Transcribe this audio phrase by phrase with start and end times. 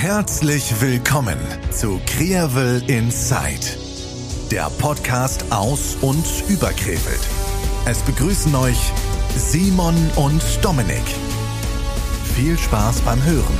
[0.00, 1.36] Herzlich willkommen
[1.72, 3.66] zu Kreavel Inside,
[4.48, 7.18] der Podcast aus und über Krefeld.
[7.84, 8.92] Es begrüßen euch
[9.34, 11.02] Simon und Dominik.
[12.36, 13.58] Viel Spaß beim Hören.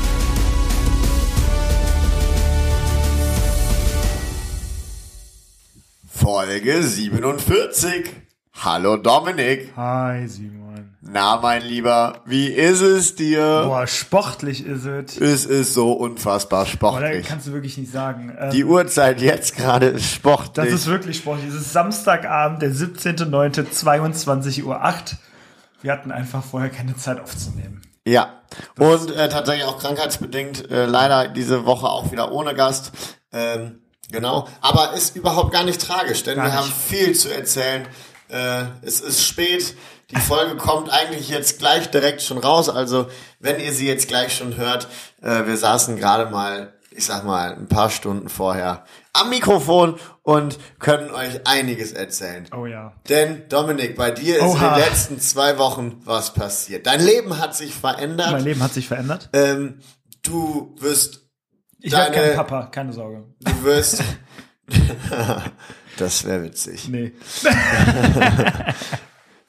[6.06, 8.10] Folge 47.
[8.52, 9.72] Hallo Dominik.
[9.76, 10.57] Hi Simon.
[11.00, 13.62] Na, mein Lieber, wie ist es dir?
[13.66, 15.16] Boah, sportlich ist es.
[15.20, 16.70] Es ist so unfassbar Boah, da
[17.06, 17.26] sportlich.
[17.26, 18.36] kannst du wirklich nicht sagen.
[18.38, 20.54] Ähm, Die Uhrzeit jetzt gerade ist sportlich.
[20.66, 21.48] das ist wirklich sportlich.
[21.50, 25.16] Es ist Samstagabend, der 17.09.22 Uhr 8.
[25.82, 27.82] Wir hatten einfach vorher keine Zeit aufzunehmen.
[28.04, 28.34] ja.
[28.78, 32.92] Und äh, tatsächlich auch krankheitsbedingt äh, leider diese Woche auch wieder ohne Gast.
[33.30, 34.48] Ähm, genau.
[34.62, 36.58] Aber ist überhaupt gar nicht tragisch, denn Gar wir nicht.
[36.62, 37.86] haben viel zu erzählen.
[38.30, 39.76] Äh, es ist spät.
[40.10, 42.68] Die Folge kommt eigentlich jetzt gleich direkt schon raus.
[42.70, 43.08] Also
[43.40, 44.88] wenn ihr sie jetzt gleich schon hört,
[45.22, 50.58] äh, wir saßen gerade mal, ich sag mal, ein paar Stunden vorher am Mikrofon und
[50.78, 52.46] können euch einiges erzählen.
[52.56, 52.94] Oh ja.
[53.08, 54.68] Denn Dominik, bei dir ist Oha.
[54.68, 56.86] in den letzten zwei Wochen was passiert.
[56.86, 58.30] Dein Leben hat sich verändert.
[58.32, 59.28] Mein Leben hat sich verändert.
[59.34, 59.80] Ähm,
[60.22, 61.20] du wirst,
[61.80, 63.24] Ich werde deine- kein Papa, keine Sorge.
[63.40, 64.02] du wirst,
[65.98, 66.88] das wäre witzig.
[66.88, 67.12] Nee.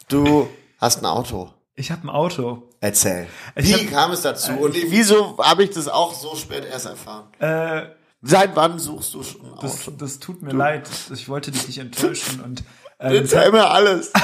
[0.10, 1.54] Du hast ein Auto.
[1.76, 2.64] Ich habe ein Auto.
[2.82, 3.28] Erzähl.
[3.56, 4.52] Ich Wie hab- äh, kam es dazu?
[4.54, 7.28] Und wieso habe ich das auch so spät erst erfahren?
[7.40, 7.88] Äh,
[8.22, 9.92] Seit wann suchst du schon ein das, Auto?
[9.92, 10.90] das tut mir leid.
[11.14, 12.64] Ich wollte dich nicht enttäuschen und
[13.00, 14.12] ähm, Erzähl mir alles.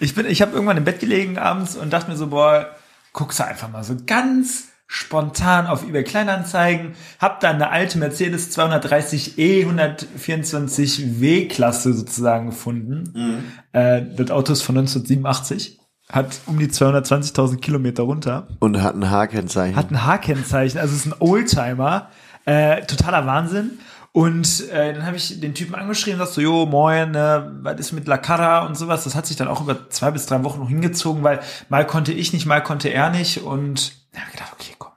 [0.00, 2.70] Ich bin, ich habe irgendwann im Bett gelegen abends und dachte mir so, boah,
[3.12, 8.56] guckst du einfach mal so ganz spontan auf eBay Kleinanzeigen, hab dann eine alte Mercedes
[8.58, 13.44] 230e 124 W-Klasse sozusagen gefunden.
[13.72, 15.78] Äh, das Auto ist von 1987,
[16.10, 19.76] hat um die 220.000 Kilometer runter, Und hat ein H-Kennzeichen.
[19.76, 22.08] hat ein H-Kennzeichen, also ist ein Oldtimer,
[22.46, 23.78] äh, totaler Wahnsinn.
[24.12, 27.92] Und äh, dann habe ich den Typen angeschrieben, sagst so, jo, moin, äh, was ist
[27.92, 29.04] mit La Cara und sowas.
[29.04, 32.12] Das hat sich dann auch über zwei bis drei Wochen noch hingezogen, weil mal konnte
[32.12, 33.42] ich nicht, mal konnte er nicht.
[33.42, 34.92] Und ich gedacht, okay, komm.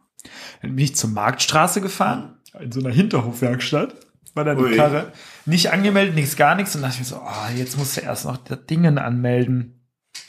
[0.61, 3.95] Dann bin ich zur Marktstraße gefahren, in so einer Hinterhofwerkstatt,
[4.33, 4.75] war da die.
[4.75, 5.11] Karre.
[5.45, 6.75] Nicht angemeldet, nichts, gar nichts.
[6.75, 9.81] Und dachte ich mir so, oh, jetzt musst du erst noch das Dingen anmelden.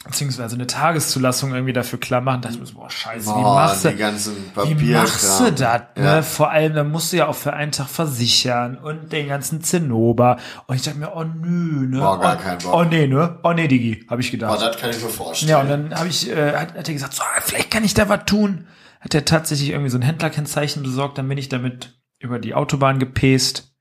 [0.05, 2.41] Beziehungsweise eine Tageszulassung irgendwie dafür klar machen.
[2.43, 3.95] Da dachte ich mir so, boah, scheiße, wie Boah, machst du?
[3.95, 5.83] ganzen Wie machst du das?
[5.95, 6.05] Ne?
[6.05, 6.23] Ja.
[6.23, 10.39] Vor allem, dann musst du ja auch für einen Tag versichern und den ganzen Zinnober.
[10.67, 12.01] Und ich dachte mir, oh nö, ne?
[12.01, 12.75] Boah, gar oh, kein Bock.
[12.75, 13.39] Oh nee, ne?
[13.45, 14.61] Oh nee, Digi, habe ich Oh, gedacht.
[14.61, 15.51] das kann ich mir vorstellen.
[15.51, 18.09] ja, und dann habe ich, äh, hat, hat er gesagt, so, vielleicht kann ich da
[18.09, 18.67] was tun.
[19.01, 22.99] Hat er tatsächlich irgendwie so ein Händlerkennzeichen besorgt, dann bin ich damit über die Autobahn
[22.99, 23.72] gepäst.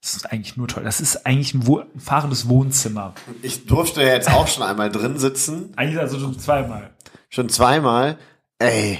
[0.00, 0.84] Das ist eigentlich nur toll.
[0.84, 3.14] Das ist eigentlich ein, Wo ein fahrendes Wohnzimmer.
[3.42, 5.72] Ich durfte ja jetzt auch schon einmal drin sitzen.
[5.76, 6.90] Eigentlich also schon zweimal.
[7.28, 8.18] Schon zweimal.
[8.58, 8.98] Ey,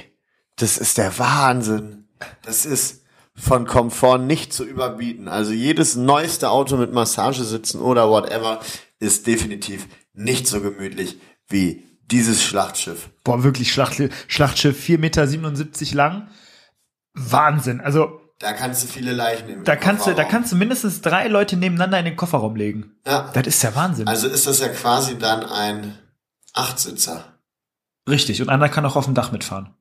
[0.56, 2.08] das ist der Wahnsinn.
[2.42, 3.02] Das ist
[3.34, 5.28] von Komfort nicht zu überbieten.
[5.28, 8.60] Also jedes neueste Auto mit Massagesitzen oder whatever
[8.98, 11.18] ist definitiv nicht so gemütlich
[11.48, 13.08] wie dieses Schlachtschiff.
[13.24, 16.28] Boah, wirklich Schlacht, Schlachtschiff, 4,77 Meter lang.
[17.14, 17.80] Wahnsinn.
[17.80, 19.64] Also Da kannst du viele Leichen nehmen.
[19.64, 22.96] Da kannst du, da kannst du mindestens drei Leute nebeneinander in den Kofferraum legen.
[23.06, 23.30] Ja.
[23.34, 24.08] Das ist ja Wahnsinn.
[24.08, 25.98] Also ist das ja quasi dann ein
[26.54, 27.38] Achtsitzer.
[28.08, 28.40] Richtig.
[28.40, 29.74] Und einer kann auch auf dem Dach mitfahren.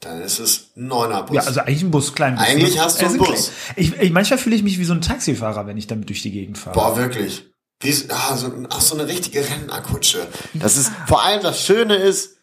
[0.00, 1.36] Dann ist es ein Neunerbus.
[1.36, 2.44] Ja, also eigentlich ein Bus, klein Bus.
[2.44, 2.80] Eigentlich ne?
[2.82, 3.52] hast du einen Also Bus.
[3.76, 6.32] Ich, ich, manchmal fühle ich mich wie so ein Taxifahrer, wenn ich damit durch die
[6.32, 6.74] Gegend fahre.
[6.74, 7.46] Boah, wirklich.
[7.78, 10.26] Wie, ah, so, ach, so eine richtige Rentnerkutsche.
[10.54, 12.36] Das ist, vor allem das Schöne ist,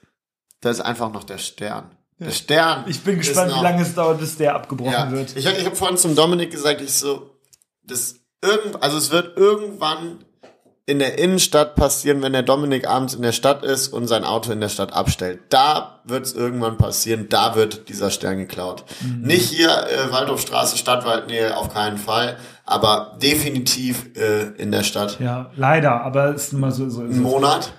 [0.61, 1.91] da ist einfach noch der Stern.
[2.19, 2.83] Der Stern.
[2.87, 5.11] Ich bin gespannt, wie lange es dauert, bis der abgebrochen ja.
[5.11, 5.37] wird.
[5.37, 7.31] Ich, ich habe vorhin zum Dominik gesagt, ich so,
[7.83, 10.25] das irgend, also es wird irgendwann
[10.89, 14.51] in der Innenstadt passieren, wenn der Dominik abends in der Stadt ist und sein Auto
[14.51, 15.39] in der Stadt abstellt.
[15.49, 18.85] Da wird es irgendwann passieren, da wird dieser Stern geklaut.
[19.01, 19.21] Mhm.
[19.21, 25.19] Nicht hier äh, Waldorfstraße, Stadtwaldnähe, auf keinen Fall, aber definitiv äh, in der Stadt.
[25.19, 27.21] Ja, leider, aber es ist nun mal so, so Ein.
[27.21, 27.71] Monat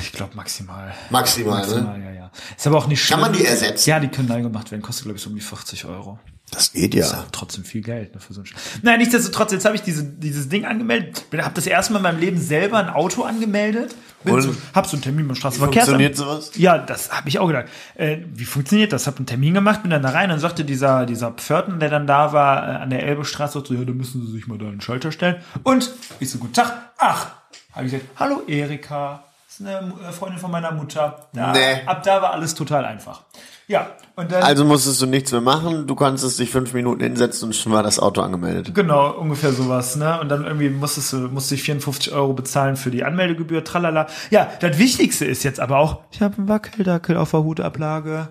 [0.00, 0.94] Ich glaube maximal.
[1.10, 2.04] maximal, Maximal, ne?
[2.06, 2.30] ja, ja.
[2.56, 3.20] Ist aber auch nicht schlimm.
[3.20, 3.90] Kann man die ersetzen?
[3.90, 4.80] Ja, die können neu gemacht werden.
[4.80, 6.18] Kostet, glaube ich, so um die 40 Euro.
[6.50, 7.18] Das geht ist ja.
[7.18, 10.04] ja trotzdem viel Geld ne, für so ein Sch Nein, nichtsdestotrotz, jetzt habe ich diese,
[10.04, 11.24] dieses Ding angemeldet.
[11.32, 13.94] Habe das erste Mal in meinem Leben selber ein Auto angemeldet.
[14.22, 16.00] Bin so, hab so einen Termin beim Straßenverkehrsamt.
[16.00, 16.52] Funktioniert sowas?
[16.56, 17.66] Ja, das habe ich auch gedacht.
[17.96, 19.06] Äh, wie funktioniert das?
[19.06, 22.06] Hab einen Termin gemacht, bin dann da rein, dann sagte dieser, dieser Pförtner, der dann
[22.06, 24.80] da war, äh, an der Elbestraße, so, ja, da müssen Sie sich mal da einen
[24.80, 25.36] Schalter stellen.
[25.62, 25.90] Und
[26.20, 26.72] ich so, guten Tag.
[26.98, 27.32] Ach,
[27.72, 31.28] habe ich gesagt, hallo Erika, das ist eine äh, Freundin von meiner Mutter.
[31.34, 31.82] Ja, Nee.
[31.86, 33.22] Ab da war alles total einfach.
[33.66, 33.86] Ja,
[34.16, 34.42] und dann.
[34.42, 37.82] Also musstest du nichts mehr machen, du konntest dich fünf Minuten hinsetzen und schon war
[37.82, 38.74] das Auto angemeldet.
[38.74, 40.20] Genau, ungefähr sowas, ne?
[40.20, 44.06] Und dann irgendwie musstest du, musste ich 54 Euro bezahlen für die Anmeldegebühr, tralala.
[44.30, 48.28] Ja, das Wichtigste ist jetzt aber auch, ich habe einen Wackeldackel auf der Hutablage.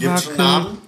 [0.00, 0.36] Gibt schon.
[0.36, 0.78] Namen?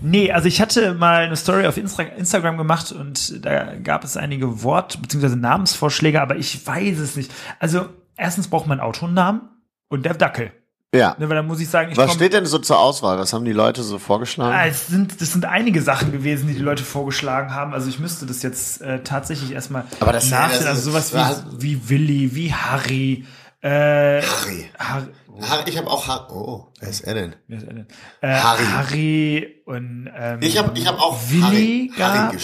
[0.00, 4.16] Nee, also ich hatte mal eine Story auf Instra Instagram gemacht und da gab es
[4.16, 5.34] einige Wort- bzw.
[5.36, 7.30] Namensvorschläge, aber ich weiß es nicht.
[7.58, 9.42] Also erstens braucht man einen Auto einen Namen
[9.88, 10.52] und der Dackel.
[10.94, 11.14] Ja.
[11.18, 13.18] Ne, weil dann muss ich sagen, ich Was komm- steht denn so zur Auswahl?
[13.18, 14.54] Was haben die Leute so vorgeschlagen?
[14.54, 17.74] Ah, es sind, das sind einige Sachen gewesen, die die Leute vorgeschlagen haben.
[17.74, 20.60] Also ich müsste das jetzt äh, tatsächlich erstmal Aber das- nachsehen.
[20.60, 21.12] das Also sowas
[21.58, 23.26] wie, wie Willi, wie Harry.
[23.60, 24.70] Äh, Harry.
[24.78, 25.06] Harry.
[25.42, 27.36] Har- Ich habe auch Har Oh, wer ist er denn?
[27.48, 27.86] Wer ist er denn?
[28.22, 28.64] Äh, Harry.
[28.64, 32.36] Harry und ähm, Ich habe ich hab auch Willi Harry, Harry.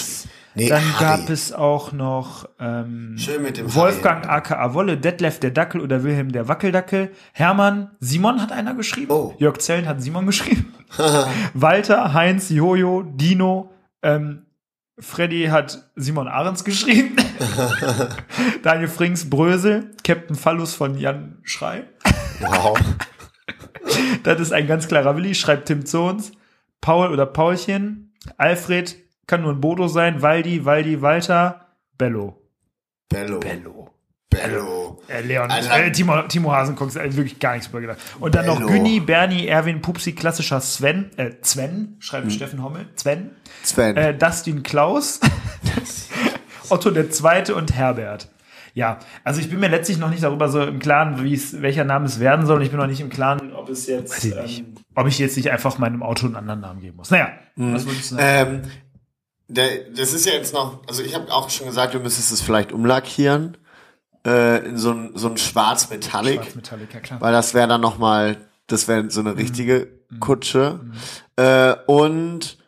[0.54, 1.04] Nee, Dann Harry.
[1.22, 4.36] gab es auch noch ähm, Wolfgang Harry.
[4.36, 9.34] aka Wolle, Detlef der Dackel oder Wilhelm der Wackeldackel, Hermann, Simon hat einer geschrieben, Oh.
[9.38, 10.74] Jörg Zellen hat Simon geschrieben,
[11.54, 13.70] Walter, Heinz, Jojo, Dino,
[14.02, 14.44] ähm,
[14.98, 17.16] Freddy hat Simon Ahrens geschrieben,
[18.62, 21.84] Daniel Frings Brösel, Captain Phallus von Jan Schrei,
[22.40, 22.78] Wow.
[24.22, 26.32] das ist ein ganz klarer Willi, schreibt Tim Zons,
[26.80, 28.96] Paul oder Paulchen, Alfred,
[29.26, 31.66] kann nur ein Bodo sein, Waldi, Waldi, Walter,
[31.96, 32.38] Bello.
[33.08, 33.40] Bello.
[33.40, 33.90] Bello.
[34.32, 35.02] Bello.
[35.08, 37.98] Äh, Leon, äh, Timo, Timo Hasenkox, äh, wirklich gar nichts drüber gedacht.
[38.18, 38.66] Und dann noch.
[38.66, 43.32] Günni, Bernie, Erwin, Pupsi, klassischer Sven, äh, Sven, schreibt Steffen Hommel, Sven,
[43.62, 43.96] Sven.
[43.96, 45.20] äh, Dustin Klaus,
[46.70, 48.28] Otto der Zweite und Herbert.
[48.74, 51.84] Ja, also ich bin mir letztlich noch nicht darüber so im Klaren, wie es, welcher
[51.84, 52.56] Name es werden soll.
[52.56, 55.36] Und ich bin noch nicht im Klaren, ob es jetzt, ich ähm, ob ich jetzt
[55.36, 57.10] nicht einfach meinem Auto einen anderen Namen geben muss.
[57.10, 58.62] Naja, was würdest du sagen?
[58.64, 58.70] Ähm,
[59.54, 62.40] der, das ist ja jetzt noch, also ich habe auch schon gesagt, du müsstest es
[62.40, 63.56] vielleicht umlackieren
[64.26, 67.20] äh, in so ein, so ein schwarz Metallic, Schwarz Metallica, klar.
[67.20, 70.20] weil das wäre dann noch mal, das wäre so eine richtige Mhm.
[70.20, 70.80] Kutsche.
[71.36, 72.58] Äh, und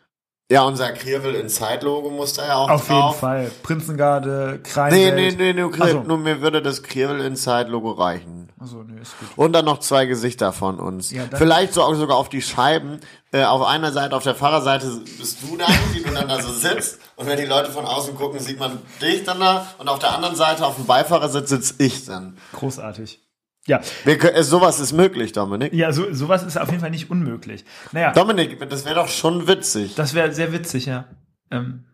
[0.51, 3.19] ja, unser Krivel Inside Logo muss da ja auch Auf jeden drauf.
[3.19, 3.51] Fall.
[3.61, 5.37] Prinzengarde, Nee, Kreinwelt.
[5.37, 6.01] nee, nee, nur, Ach so.
[6.03, 8.44] nur mir würde das Krivel Inside Logo reichen.
[8.57, 9.27] Also, nee, ist gut.
[9.35, 11.11] Und dann noch zwei Gesichter von uns.
[11.11, 12.99] Ja, Vielleicht so, auch sogar auf die Scheiben.
[13.33, 16.51] Äh, auf einer Seite, auf der Fahrerseite bist du dann, wie du dann da so
[16.53, 16.99] sitzt.
[17.17, 19.67] Und wenn die Leute von außen gucken, sieht man dich dann da.
[19.77, 22.37] Und auf der anderen Seite, auf dem Beifahrersitz, sitze ich dann.
[22.53, 23.21] Großartig.
[23.67, 25.73] Ja, Wir können, äh, sowas ist möglich, Dominik.
[25.73, 27.65] ja, so, sowas ist auf jeden Fall nicht unmöglich.
[27.91, 29.95] Naja, Dominik, das wäre doch schon witzig.
[29.95, 31.05] das wäre sehr witzig, ja.
[31.51, 31.85] Ähm,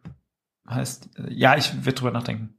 [0.69, 2.55] heißt, äh, ja, ich werde drüber nachdenken.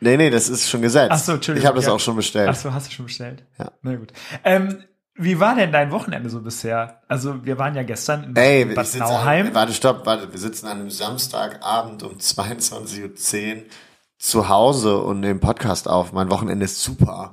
[0.00, 1.10] Nee, nee, das ist schon gesetzt.
[1.12, 1.92] Ach so, Entschuldigung, Ich habe das ja.
[1.92, 2.48] auch schon bestellt.
[2.50, 3.44] Ach so, hast du schon bestellt?
[3.58, 3.70] Ja.
[3.82, 4.12] Na gut.
[4.44, 4.84] Ähm,
[5.16, 7.00] wie war denn dein Wochenende so bisher?
[7.08, 9.46] Also, wir waren ja gestern in Ey, Bad Nauheim.
[9.48, 13.62] an, warte, stopp, warte, wir sitzen an einem Samstagabend um 22.10 Uhr
[14.18, 16.12] zu Hause und nehmen Podcast auf.
[16.12, 17.32] Mein Wochenende ist super.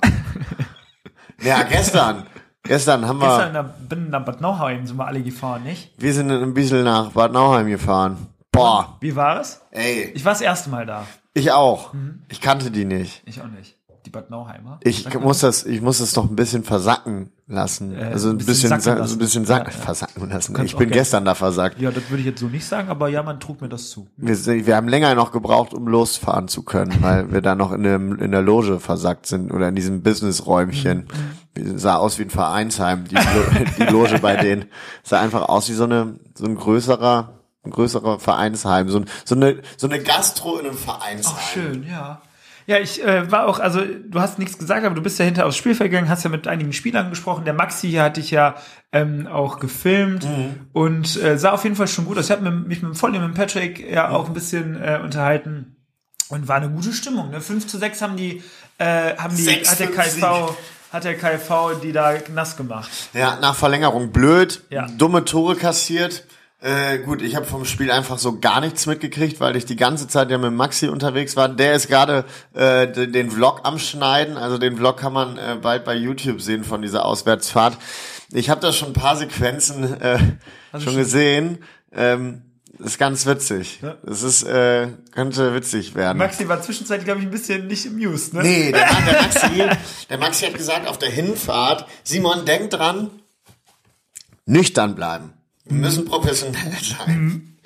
[1.42, 2.28] ja, gestern.
[2.64, 5.92] Gestern haben wir, Gestern nach, bin nach Bad Nauheim, sind wir alle gefahren, nicht?
[5.98, 8.28] wir sind ein bisschen nach Bad Nauheim gefahren.
[8.52, 9.62] Boah, Wie war es?
[9.72, 11.08] ey, Ich war das erste Mal da.
[11.34, 11.94] Ich auch.
[11.94, 12.24] Mhm.
[12.30, 13.22] Ich kannte die nicht.
[13.26, 13.78] Ich auch nicht.
[14.08, 14.80] Die Bad Nauheimer.
[14.84, 17.94] Ich man muss das, ich muss das noch ein bisschen versacken lassen.
[17.96, 19.08] Äh, also ein bisschen, bisschen sa- lassen.
[19.10, 19.78] so ein bisschen sack, Ja, ja.
[19.80, 20.66] versacken lassen.
[20.66, 21.80] Ich bin gestern da versagt.
[21.80, 24.08] Ja, das würde ich jetzt so nicht sagen, aber ja, man trug mir das zu.
[24.18, 27.72] Wir, sind- wir haben länger noch gebraucht, um losfahren zu können, weil wir da noch
[27.74, 31.06] in, dem, in der Loge versackt sind oder in diesem Businessräumchen.
[31.54, 33.16] Wie- Sah aus wie ein Vereinsheim, die,
[33.78, 34.66] die Loge bei denen.
[35.04, 39.62] Sah einfach aus wie so eine so ein größerer ein größerer Vereinsheim, so, so eine
[39.78, 41.36] so eine Gastro in einem Vereinsheim.
[41.38, 42.22] Ach, schön, ja.
[42.68, 45.46] Ja, ich äh, war auch, also du hast nichts gesagt, aber du bist ja hinter
[45.46, 47.44] aufs Spielfeld gegangen, hast ja mit einigen Spielern gesprochen.
[47.44, 48.56] Der Maxi hier hatte ich ja
[48.92, 50.28] ähm, auch gefilmt
[50.72, 52.26] und äh, sah auf jeden Fall schon gut aus.
[52.26, 55.76] Ich habe mich mit dem Volli, mit dem Patrick ja auch ein bisschen äh, unterhalten
[56.30, 57.32] und war eine gute Stimmung.
[57.32, 57.42] Ne?
[57.42, 58.44] 5 zu 6 haben die,
[58.78, 60.56] äh, haben die, Sechs, hat der KV,
[60.94, 62.90] hat der KV die da nass gemacht.
[63.14, 64.88] Ja, nach Verlängerung blöd, Ja.
[64.98, 66.26] dumme Tore kassiert.
[66.64, 70.08] Äh, gut, ich habe vom Spiel einfach so gar nichts mitgekriegt, weil ich die ganze
[70.08, 71.50] Zeit ja mit Maxi unterwegs war.
[71.50, 74.38] Der ist gerade äh, den Vlog am Schneiden.
[74.38, 77.78] Also den Vlog kann man äh, bald bei YouTube sehen von dieser Auswärtsfahrt.
[78.32, 80.20] Ich habe da schon ein paar Sequenzen äh,
[80.72, 81.64] schon schon- gesehen.
[81.92, 82.44] Ähm,
[82.78, 83.80] ist ganz witzig.
[83.82, 83.96] Ja.
[84.08, 86.20] Es ist äh, könnte witzig werden.
[86.20, 88.42] Maxi war zwischenzeitlich, glaube ich, ein bisschen nicht amused, ne?
[88.44, 89.70] Nee, der, der, Maxi,
[90.10, 93.10] der Maxi hat gesagt auf der Hinfahrt, Simon, denk dran,
[94.46, 95.34] nüchtern bleiben.
[95.66, 97.58] Wir müssen professionell sein.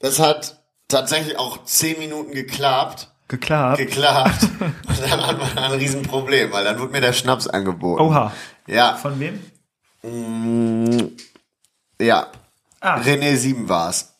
[0.00, 3.12] Das hat tatsächlich auch zehn Minuten geklappt.
[3.28, 3.78] Geklappt.
[3.78, 4.42] Geklappt.
[4.60, 8.00] Und dann hat man ein Riesenproblem, weil dann wurde mir der Schnaps angeboten.
[8.02, 8.32] Oha.
[8.66, 9.40] Ja, Von wem?
[12.00, 12.26] ja.
[12.80, 14.14] Ah, René 7 war's.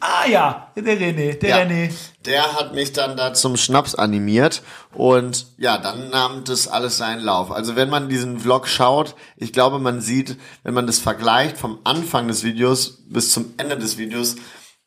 [0.00, 1.56] Ah ja, der René, der Ja.
[1.58, 1.90] René.
[2.24, 4.62] Der hat mich dann da zum Schnaps animiert
[4.94, 7.50] und ja, dann nahm das alles seinen Lauf.
[7.50, 11.78] Also wenn man diesen Vlog schaut, ich glaube, man sieht, wenn man das vergleicht vom
[11.84, 14.36] Anfang des Videos bis zum Ende des Videos,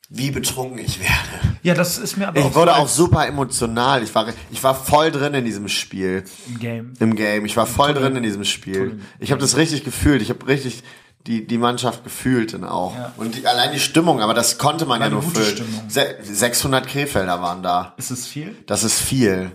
[0.07, 1.57] wie betrunken ich werde.
[1.63, 4.03] Ja, das ist mir aber Ich auch wurde so auch super emotional.
[4.03, 6.93] Ich war, ich war voll drin in diesem Spiel, im Game.
[6.99, 7.45] im Game.
[7.45, 8.99] Ich war voll drin in diesem Spiel.
[9.19, 10.21] Ich habe das richtig gefühlt.
[10.21, 10.83] Ich habe richtig
[11.27, 12.95] die, die Mannschaft gefühlt dann auch.
[12.95, 13.13] Ja.
[13.17, 15.65] Und die, allein die Stimmung, aber das konnte man War ja nur füllen.
[15.87, 17.93] Se 600 Krefelder waren da.
[17.97, 18.55] Ist es viel?
[18.67, 19.51] Das ist viel.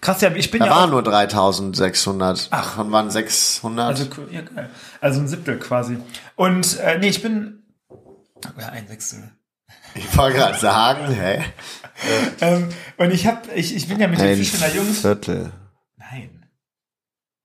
[0.00, 2.48] Krass, ja, ich bin Da ja waren auch, nur 3600.
[2.50, 2.64] Ach.
[2.64, 3.86] Davon waren 600.
[3.86, 4.70] also, ja, geil.
[5.00, 5.98] also ein Siebtel quasi.
[6.34, 7.62] Und äh, nee, ich bin
[8.58, 9.30] ja, ein Sechstel.
[9.94, 11.44] ich wollte gerade sagen, hä?
[12.42, 12.68] Ähm,
[12.98, 15.00] und ich hab, ich, ich bin ja mit den Ein Fischner Jungs.
[15.00, 15.50] Viertel.
[15.96, 16.46] Nein.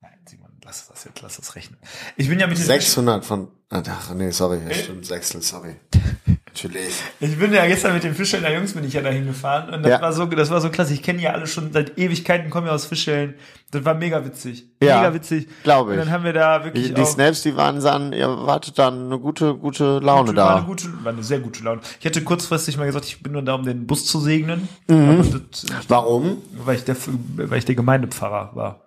[0.01, 1.77] Nein, Simon, lass das jetzt, lass das rechnen.
[2.17, 5.75] Ich bin ja mit den Fisch- 600 von, ach nee, sorry, ja, stimmt, Sechstel, sorry.
[6.53, 6.93] Natürlich.
[7.21, 9.89] Ich bin ja gestern mit den Fischelner Jungs bin ich ja dahin gefahren und das
[9.91, 10.01] Ja.
[10.01, 10.93] war so, das war so klasse.
[10.93, 13.35] Ich kenne ja alle schon seit Ewigkeiten, kommen ja aus Fischeln.
[13.71, 14.65] Das war mega witzig.
[14.83, 15.47] Ja, mega witzig.
[15.63, 16.13] glaub Und dann ich.
[16.13, 19.55] haben wir da wirklich Die, die Snaps, die waren, sahen, ihr wartet dann eine gute,
[19.55, 20.55] gute Laune war da.
[20.57, 21.79] eine gute, war eine sehr gute Laune.
[21.99, 24.67] Ich hätte kurzfristig mal gesagt, ich bin nur da, um den Bus zu segnen.
[24.89, 25.19] Mhm.
[25.51, 26.41] Das, Warum?
[26.65, 26.97] weil ich der,
[27.37, 28.81] weil ich der Gemeindepfarrer war.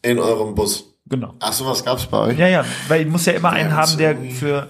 [0.00, 0.93] In eurem Bus.
[1.06, 1.34] Genau.
[1.40, 2.38] Ach so, was gab's bei euch?
[2.38, 4.68] Ja, ja, weil ich muss ja immer einen Ja, haben, der für,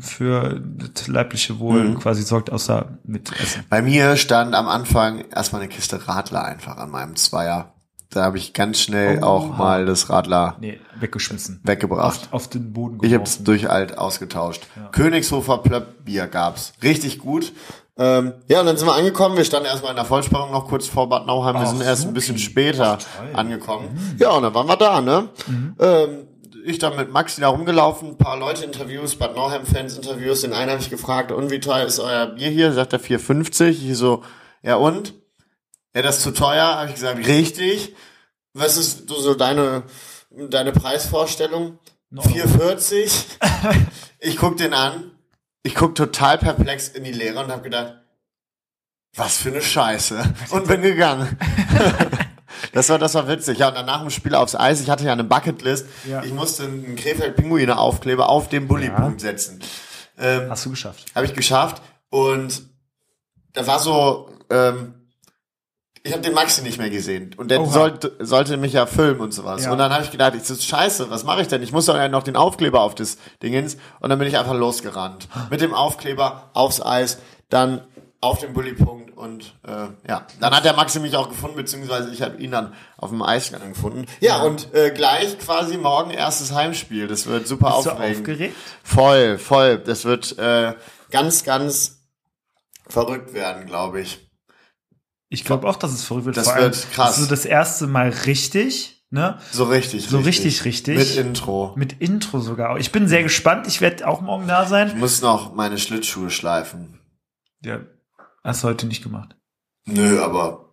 [0.00, 1.98] für das leibliche Wohl Mhm.
[2.00, 3.64] quasi sorgt, außer mit Essen.
[3.68, 7.72] Bei mir stand am Anfang erstmal eine Kiste Radler einfach an meinem Zweier.
[8.10, 9.26] Da habe ich ganz schnell Oh.
[9.26, 11.60] auch mal das Radler Nee, weggeschmissen.
[11.62, 12.28] weggebracht.
[12.30, 13.38] Auf, auf den Boden Ich habe geworfen.
[13.40, 14.66] es durch alt ausgetauscht.
[14.92, 16.74] Königshofer Plöppbier gab's.
[16.82, 17.52] Richtig gut.
[17.98, 19.36] Ähm, ja, und dann sind wir angekommen.
[19.36, 21.54] Wir standen erstmal in der Vollsperrung noch kurz vor Bad Nauheim.
[21.56, 22.14] Wir Ach, sind erst ein supi.
[22.14, 23.28] bisschen später toll.
[23.34, 24.16] angekommen.
[24.18, 25.28] Ja, und dann waren wir da, ne?
[25.78, 26.28] Ähm,
[26.64, 30.40] ich dann mit Maxi da rumgelaufen, ein paar Leute Interviews, Bad Nauheim-Fans Interviews.
[30.42, 32.72] Den einen habe ich gefragt, und wie teuer ist euer Bier hier?
[32.72, 33.68] Sagt er 4,50.
[33.90, 34.22] Ich so,
[34.62, 35.12] ja und?
[35.94, 36.64] Ja, das ist zu teuer.
[36.76, 37.94] Habe ich gesagt, richtig.
[38.54, 39.82] Was ist so so deine,
[40.30, 41.78] deine Preisvorstellung?
[42.14, 43.24] 4,40.
[44.24, 45.10] Ich guck den an.
[45.62, 47.98] Ich guck total perplex in die Leere und habe gedacht,
[49.14, 50.34] was für eine Scheiße.
[50.50, 51.36] Und bin gegangen.
[52.72, 53.58] Das war, das war witzig.
[53.58, 55.86] Ja, und dann nach dem Spiel aufs Eis, ich hatte ja eine Bucketlist.
[56.08, 56.22] Ja.
[56.22, 59.60] Ich musste einen Krefeld-Pinguine-Aufkleber auf den Bulli-Punkt setzen.
[60.18, 61.04] Ähm, Hast du geschafft.
[61.14, 61.82] habe ich geschafft.
[62.08, 62.62] Und
[63.52, 64.94] da war so, ähm,
[66.04, 67.34] ich habe den Maxi nicht mehr gesehen.
[67.36, 67.70] Und der Oha.
[67.70, 69.64] sollte, sollte mich ja filmen und sowas.
[69.64, 69.72] Ja.
[69.72, 71.62] Und dann habe ich gedacht, ich so, scheiße, was mache ich denn?
[71.62, 73.76] Ich muss doch ja noch den Aufkleber auf das Dingens.
[74.00, 75.28] Und dann bin ich einfach losgerannt.
[75.50, 77.18] Mit dem Aufkleber aufs Eis,
[77.50, 77.82] dann
[78.20, 82.22] auf den Bullypunkt und äh, ja, dann hat der Maxi mich auch gefunden, beziehungsweise ich
[82.22, 84.06] habe ihn dann auf dem Eisgang gefunden.
[84.20, 87.08] Ja, und äh, gleich quasi morgen erstes Heimspiel.
[87.08, 88.18] Das wird super Bist du aufregend.
[88.20, 88.56] aufgeregt?
[88.84, 89.78] Voll, voll.
[89.78, 90.74] Das wird äh,
[91.10, 92.00] ganz, ganz
[92.88, 94.20] verrückt werden, glaube ich.
[95.32, 96.36] Ich glaube auch, dass es verrückt wird.
[96.36, 97.08] Das Vor allem, wird krass.
[97.08, 99.38] Das ist so das erste Mal richtig, ne?
[99.50, 100.98] So richtig, So richtig, richtig.
[100.98, 101.72] Mit Intro.
[101.74, 102.78] Mit Intro sogar.
[102.78, 103.66] Ich bin sehr gespannt.
[103.66, 104.88] Ich werde auch morgen da sein.
[104.88, 107.00] Ich muss noch meine Schlittschuhe schleifen.
[107.64, 107.80] Ja.
[108.44, 109.34] Hast du heute nicht gemacht.
[109.86, 110.66] Nö, aber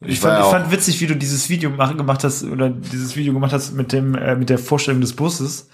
[0.00, 3.16] Ich, Ich fand, ich fand witzig, wie du dieses Video mach, gemacht hast oder dieses
[3.16, 5.68] Video gemacht hast mit dem äh, mit der Vorstellung des Busses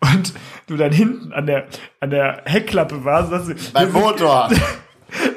[0.00, 0.34] und
[0.66, 1.66] du dann hinten an der
[1.98, 3.72] an der Heckklappe warst.
[3.72, 4.50] Beim Motor.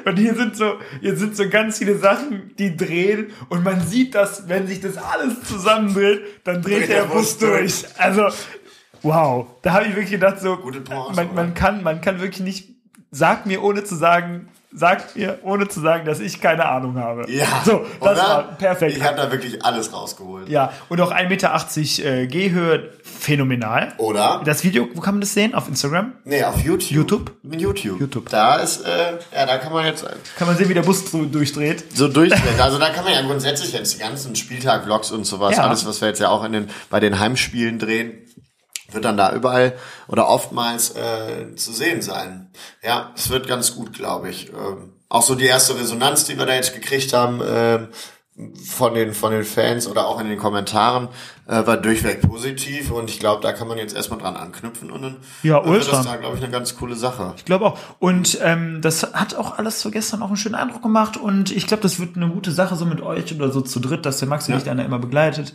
[0.04, 4.14] Und hier sind so, hier sind so ganz viele Sachen, die drehen und man sieht
[4.14, 7.84] das, wenn sich das alles zusammendreht, dann dreht, der, Bus durch.
[7.98, 8.28] Also,
[9.02, 9.46] wow.
[9.62, 12.68] Da habe ich wirklich gedacht, so, Gute Branche, man, man kann, man kann wirklich nicht,
[13.10, 17.30] sag mir ohne zu sagen, sag mir ohne zu sagen, dass ich keine Ahnung habe.
[17.30, 17.62] Ja.
[17.64, 18.16] So, das oder?
[18.16, 18.96] war perfekt.
[18.96, 20.48] Ich habe da wirklich alles rausgeholt.
[20.48, 22.90] ja, und auch 1,80 Meter äh, Gehhöhe,
[23.20, 23.92] phänomenal.
[23.98, 24.42] Oder?
[24.44, 25.54] Das Video, wo kann man das sehen?
[25.54, 26.14] Auf Instagram?
[26.24, 26.90] Nee, auf YouTube.
[26.90, 27.32] YouTube?
[27.42, 28.00] YouTube.
[28.00, 28.28] YouTube.
[28.30, 30.04] Da ist, äh, ja, da kann man jetzt
[30.36, 31.84] Kann man sehen, wie der Bus so durchdreht.
[31.96, 32.60] so durchdrehen.
[32.60, 35.64] Also da kann man ja grundsätzlich jetzt die ganzen Spieltag-Vlogs und sowas, Ja.
[35.64, 38.26] alles, was wir jetzt ja auch in den, bei den Heimspielen drehen,
[38.92, 39.74] wird dann da überall
[40.08, 42.50] oder oftmals äh, zu sehen sein.
[42.82, 44.48] Ja, es wird ganz gut, glaube ich.
[44.48, 47.88] Ähm, auch so die erste Resonanz, die wir da jetzt gekriegt haben ähm,
[48.66, 51.08] von den von den Fans oder auch in den Kommentaren,
[51.46, 55.02] äh, war durchweg positiv und ich glaube, da kann man jetzt erstmal dran anknüpfen und
[55.02, 57.34] dann Ja, wird das da, glaube ich, eine ganz coole Sache.
[57.36, 57.78] Ich glaube auch.
[57.98, 61.16] Und ähm, das hat auch alles so gestern auch einen schönen Eindruck gemacht.
[61.16, 64.06] Und ich glaube, das wird eine gute Sache so mit euch oder so zu dritt,
[64.06, 65.52] dass der Maxi dich dann da immer begleitet.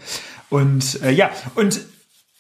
[0.50, 1.80] Und äh, ja, und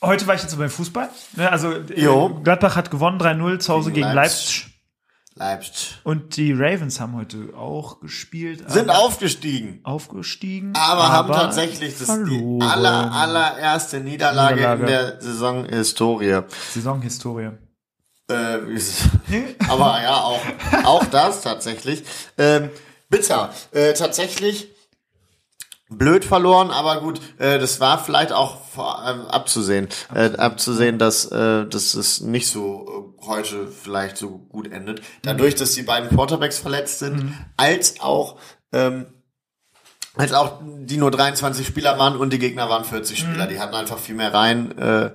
[0.01, 1.09] heute war ich jetzt beim Fußball.
[1.35, 1.51] Ne?
[1.51, 2.39] Also Jo.
[2.43, 4.63] Gladbach hat gewonnen 3-0 zu Hause Gegen gegen Leipzig.
[4.63, 4.74] Leipzig.
[5.37, 5.97] Leipzig.
[6.05, 8.63] Und die Ravens haben heute auch gespielt.
[8.69, 9.81] Sind aber aufgestiegen.
[9.83, 10.73] aufgestiegen.
[10.75, 12.61] Aber, haben tatsächlich das ist die verloren.
[12.61, 14.81] aller, allererste Niederlage, Niederlage.
[14.81, 16.41] in der Saisonhistorie.
[16.73, 17.49] Saisonhistorie.
[18.29, 18.33] Äh,
[19.67, 20.41] aber ja, auch,
[20.85, 22.03] auch das tatsächlich.
[22.37, 22.69] Ähm,
[23.09, 23.53] bitter.
[23.71, 24.69] Äh, tatsächlich
[25.89, 29.87] blöd verloren, aber gut, äh, das war vielleicht auch vor, ähm, abzusehen.
[30.13, 35.01] Äh, abzusehen, dass, äh, dass es nicht so äh, heute vielleicht so gut endet.
[35.21, 38.37] Dadurch, dass die beiden Quarterbacks verletzt sind, als auch
[38.73, 39.07] ähm,
[40.17, 43.47] als auch die nur 23 Spieler waren und die Gegner waren 40 Spieler.
[43.47, 44.77] Die hatten einfach viel mehr rein.
[44.77, 45.11] Äh,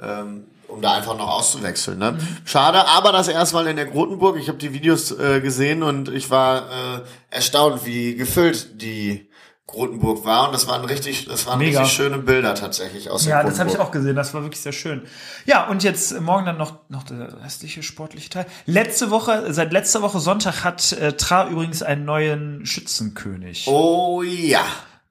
[0.00, 1.98] ähm, um da einfach noch auszuwechseln.
[1.98, 2.18] Ne?
[2.46, 4.38] Schade, aber das erstmal in der Grotenburg.
[4.38, 9.28] Ich habe die Videos äh, gesehen und ich war äh, erstaunt, wie gefüllt die
[9.72, 10.46] Grotenburg war.
[10.46, 11.80] Und das waren richtig, das waren Mega.
[11.80, 14.14] richtig schöne Bilder tatsächlich aus der Ja, das habe ich auch gesehen.
[14.14, 15.02] Das war wirklich sehr schön.
[15.44, 18.46] Ja, und jetzt morgen dann noch, noch der restliche sportliche Teil.
[18.66, 23.66] Letzte Woche, seit letzter Woche Sonntag hat äh, Tra übrigens einen neuen Schützenkönig.
[23.66, 24.64] Oh ja,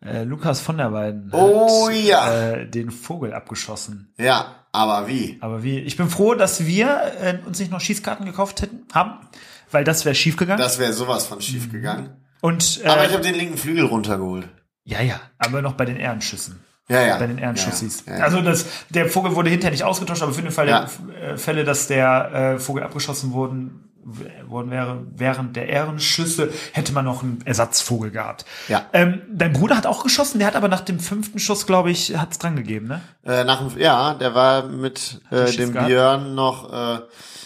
[0.03, 2.33] Äh, Lukas von der Weiden Oh hat ja.
[2.53, 4.13] äh, den Vogel abgeschossen.
[4.17, 5.37] ja, aber wie?
[5.41, 5.79] Aber wie?
[5.79, 9.27] Ich bin froh, dass wir äh, uns nicht noch Schießkarten gekauft hätten, haben,
[9.69, 10.61] weil das wäre schief gegangen.
[10.61, 12.11] Das wäre sowas von schief gegangen.
[12.41, 14.47] Und äh, Aber ich habe den linken Flügel runtergeholt.
[14.83, 16.59] ja, ja, aber noch bei den Ehrenschüssen.
[16.89, 17.17] Ja, ja.
[17.17, 18.03] bei den Ehrenschussis.
[18.05, 18.23] Ja, ja.
[18.25, 20.87] Also das, der Vogel wurde hinterher nicht ausgetauscht, aber für den Fall Ja.
[21.21, 26.51] der äh, Fälle, dass der äh, Vogel abgeschossen worden, w- worden wäre während der Ehrenschüsse,
[26.73, 28.43] hätte man noch einen Ersatzvogel gehabt.
[28.67, 28.87] Ja.
[28.91, 32.17] Ähm, dein Bruder hat auch geschossen, der hat aber nach dem fünften Schuss, glaube ich,
[32.17, 33.01] hat's dran gegeben, ne?
[33.23, 35.87] Äh, nach dem, ja, der war mit äh, dem gehabt?
[35.87, 36.73] Björn noch.
[36.73, 37.01] Äh,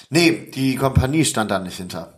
[0.10, 2.15] nee, die Kompanie stand da nicht hinter.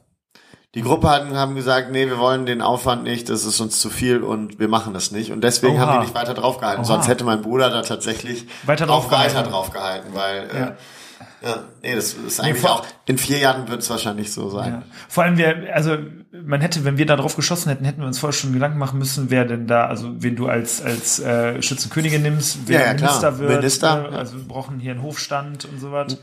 [0.78, 3.90] Die Gruppe hatten, haben gesagt, nee, wir wollen den Aufwand nicht, das ist uns zu
[3.90, 5.32] viel und wir machen das nicht.
[5.32, 5.82] Und deswegen Oha.
[5.88, 6.82] haben die nicht weiter draufgehalten.
[6.84, 6.88] Oha.
[6.88, 9.38] Sonst hätte mein Bruder da tatsächlich Weiter auch draufgehalten.
[9.38, 10.76] weiter draufgehalten, weil äh, Ja.
[11.42, 11.56] ja.
[11.82, 14.72] nee, das ist eigentlich vor- auch, in vier Jahren wird es wahrscheinlich so sein.
[14.72, 14.82] Ja.
[15.10, 15.98] Vor allem wir, also
[16.46, 19.00] man hätte, wenn wir da drauf geschossen hätten, hätten wir uns vorher schon Gedanken machen
[19.00, 22.94] müssen, wer denn da, also wen du als als äh, Schützenkönigin nimmst, wer Ja, ja,
[22.94, 23.10] klar.
[23.10, 23.50] Minister wird.
[23.50, 24.16] Minister, äh.
[24.16, 26.18] Also wir brauchen hier einen Hofstand und so was.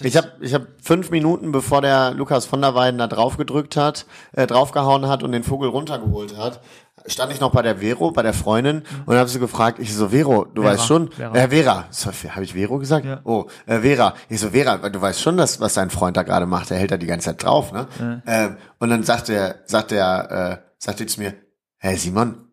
[0.00, 3.76] Ich habe ich hab fünf Minuten, bevor der Lukas von der Weiden da drauf gedrückt
[3.76, 6.60] hat, äh, draufgehauen hat und den Vogel runtergeholt hat,
[7.06, 10.08] stand ich noch bei der Vero, bei der Freundin und habe sie gefragt, ich so,
[10.08, 11.34] Vero, du Vera, weißt schon, Vera.
[11.34, 11.84] äh, Vera,
[12.34, 13.04] habe ich Vero gesagt?
[13.04, 13.20] Ja.
[13.24, 16.46] Oh, äh, Vera, ich so, Vera, du weißt schon, dass, was dein Freund da gerade
[16.46, 17.86] macht, er hält da die ganze Zeit drauf, ne?
[18.26, 21.34] Ähm, und dann sagt er, sagt er, äh, sagt er zu mir,
[21.78, 22.51] hey Simon,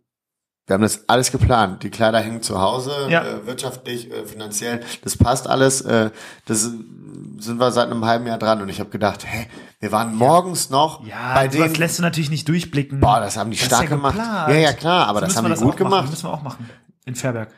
[0.69, 1.81] wir haben das alles geplant.
[1.81, 3.23] Die Kleider hängen zu Hause, Ja.
[3.23, 4.81] äh, wirtschaftlich, äh, finanziell.
[5.03, 5.81] Das passt alles.
[5.81, 6.11] Äh,
[6.45, 8.61] das sind wir seit einem halben Jahr dran.
[8.61, 9.47] Und ich habe gedacht, hä,
[9.79, 11.73] wir waren morgens noch Ja, bei denen.
[11.73, 12.99] lässt du natürlich nicht durchblicken.
[12.99, 14.15] Boah, das haben die Das ist stark ja gemacht.
[14.15, 14.49] geplant.
[14.49, 15.89] Ja, ja, klar, aber So das haben wir die gut auch machen.
[15.89, 16.09] gemacht.
[16.11, 16.69] Müssen wir auch machen.
[17.05, 17.49] In Fairberg.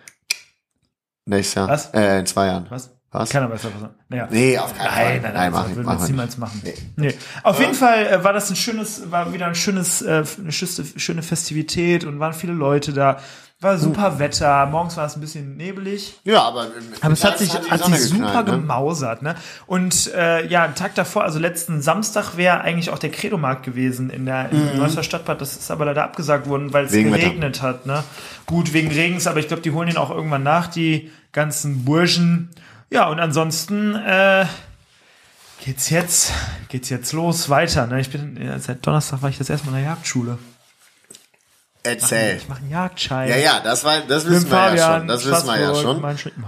[1.25, 1.67] Nächstes Jahr.
[1.67, 1.87] Was?
[1.93, 2.65] Äh, in zwei Jahren.
[2.69, 2.91] Was?
[3.11, 3.29] Was?
[3.29, 3.89] Keiner weiß was.
[4.07, 4.27] Naja.
[4.31, 5.05] Nee, auf keinen Fall.
[5.05, 6.61] Nein, nein, nein, mach wir das ich niemals machen.
[6.63, 6.73] Nee.
[6.95, 7.13] Nee.
[7.43, 11.21] Auf jeden Fall äh, war das ein schönes, war wieder ein schönes, äh, eine schöne,
[11.21, 13.19] Festivität und waren viele Leute da.
[13.59, 14.65] War super Wetter.
[14.65, 16.19] Morgens war es ein bisschen nebelig.
[16.23, 16.67] Ja, aber,
[17.01, 18.51] Aber es hat sich, hat sich super ne?
[18.53, 19.35] gemausert, ne?
[19.67, 24.09] Und äh, ja, einen Tag davor, also letzten Samstag wäre eigentlich auch der Credo-Markt gewesen
[24.09, 25.41] in der in Neusser Stadtbad.
[25.41, 26.95] Das ist aber leider abgesagt worden, weil es Mhm.
[26.95, 27.23] Wegen Wetter.
[27.25, 28.03] geregnet hat, ne?
[28.47, 32.49] Gut, wegen Regens, aber ich glaube, die holen ihn auch irgendwann nach, die ganzen Burschen.
[32.91, 34.45] Ja, und ansonsten äh,
[35.63, 36.33] geht's jetzt,
[36.67, 37.87] geht's jetzt los weiter.
[37.87, 38.01] Ne?
[38.01, 40.37] Ich bin ja, seit Donnerstag war ich das erste Mal in der Jagdschule.
[41.83, 42.37] Erzähl.
[42.37, 43.27] Ich mache einen Jagdschein.
[43.27, 45.07] Ja, ja, das war, das wissen wir ja schon.
[45.07, 46.03] Das wissen wir ja schon.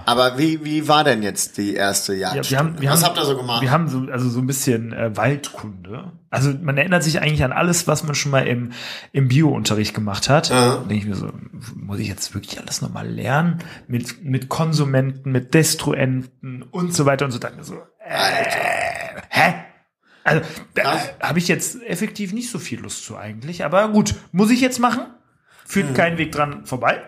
[0.05, 2.51] Aber wie, wie war denn jetzt die erste Ja, Jagd?
[2.51, 3.61] wir haben, wir Was haben, habt ihr so gemacht?
[3.63, 6.11] Wir haben so, also so ein bisschen äh, Waldkunde.
[6.29, 8.73] Also man erinnert sich eigentlich an alles, was man schon mal im,
[9.11, 10.49] im Bio-Unterricht gemacht hat.
[10.49, 10.75] Ja.
[10.75, 11.31] Da denke ich mir so,
[11.75, 13.59] muss ich jetzt wirklich alles nochmal lernen?
[13.87, 17.39] Mit, mit Konsumenten, mit Destruenten und so weiter und so.
[17.39, 18.45] Dann so, äh,
[19.29, 19.53] hä?
[20.23, 20.41] Also
[20.75, 23.65] da habe ich jetzt effektiv nicht so viel Lust zu eigentlich.
[23.65, 25.07] Aber gut, muss ich jetzt machen.
[25.65, 25.93] Führt Mhm.
[25.93, 27.01] kein Weg dran vorbei.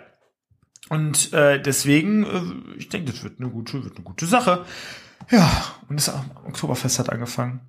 [0.90, 4.66] Und äh, deswegen, äh, ich denke, das wird eine gute, wird eine gute Sache.
[5.32, 5.50] Ja,
[5.90, 6.10] und das
[6.46, 7.62] Oktoberfest hat angefangen.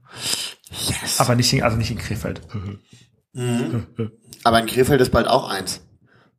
[0.70, 1.20] Yes.
[1.20, 2.42] Aber nicht in, also nicht in Krefeld.
[4.44, 5.81] Aber in Krefeld ist bald auch eins.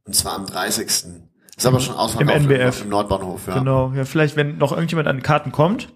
[0.06, 0.86] Und zwar am 30.
[0.88, 2.84] Ist aber schon ausverkauft Im NBF.
[2.84, 3.58] im Nordbahnhof, ja.
[3.58, 5.92] Genau, ja, vielleicht, wenn noch irgendjemand an die Karten kommt.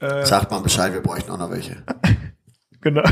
[0.00, 1.82] Äh, Sagt mal Bescheid, wir bräuchten auch noch welche.
[2.80, 3.02] genau.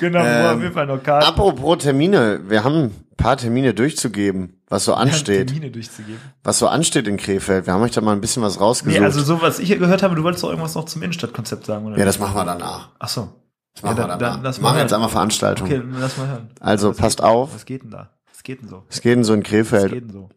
[0.00, 1.26] Genau, wo auf jeden Fall noch Karten.
[1.26, 5.48] Apropos Termine, wir haben ein paar Termine durchzugeben, was so ansteht.
[5.48, 6.20] Termine durchzugeben.
[6.44, 7.66] Was so ansteht in Krefeld.
[7.66, 8.98] Wir haben euch da mal ein bisschen was rausgesucht.
[8.98, 11.86] Nee, also so, was ich gehört habe, du wolltest doch irgendwas noch zum Innenstadtkonzept sagen,
[11.86, 11.98] oder?
[11.98, 12.90] ja, das machen wir danach.
[12.98, 13.28] Ach so.
[13.74, 14.42] Das machen Ja, wir danach.
[14.42, 15.66] dann wir machen jetzt einmal Veranstaltung.
[15.66, 16.50] Okay, lass mal hören.
[16.60, 17.54] Also Was passt geht- auf.
[17.54, 18.10] Was geht denn da?
[18.30, 18.82] Was geht denn so?
[18.90, 20.28] Es geht denn so in Was Krefeld geht denn so?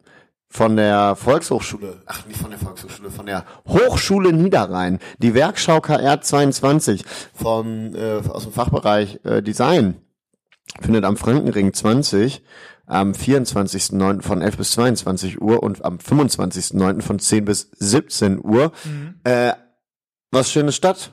[0.55, 6.21] Von der Volkshochschule, ach nicht von der Volkshochschule, von der Hochschule Niederrhein, die Werkschau KR
[6.21, 9.95] 22 vom, äh, aus dem Fachbereich äh, Design
[10.79, 12.41] findet am Frankenring 20
[12.87, 14.21] am 24.09.
[14.21, 17.01] von 11 bis 22 Uhr und am 25.09.
[17.01, 18.71] von 10 bis 17 Uhr
[19.23, 19.53] äh,
[20.31, 21.11] was Schönes statt.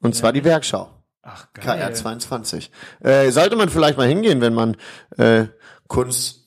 [0.00, 0.88] Und zwar die Werkschau.
[1.22, 1.78] Ach, geil.
[1.80, 2.70] KR 22.
[3.00, 4.76] Äh, sollte man vielleicht mal hingehen, wenn man
[5.18, 5.46] äh,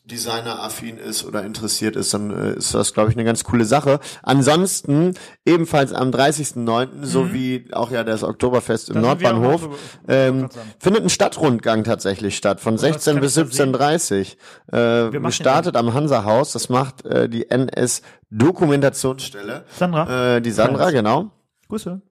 [0.04, 4.00] Kunstdesigner-affin ist oder interessiert ist, dann äh, ist das, glaube ich, eine ganz coole Sache.
[4.22, 5.14] Ansonsten
[5.46, 9.02] ebenfalls am 30.09., sowie auch ja das Oktoberfest im Mhm.
[9.02, 13.38] Da sind wir auch Nordbahnhof, ähm, findet ein Stadtrundgang tatsächlich statt, von 16 kann bis
[13.38, 13.76] ich da sehen?
[13.76, 14.36] 17.30
[14.72, 19.64] Äh, machen gestartet am Hansa-Haus, das macht äh, die NS Dokumentationsstelle.
[19.78, 20.36] Sandra.
[20.36, 20.94] Äh, die Sandra, Friends.
[20.94, 21.32] genau.
[21.70, 22.02] Grüße.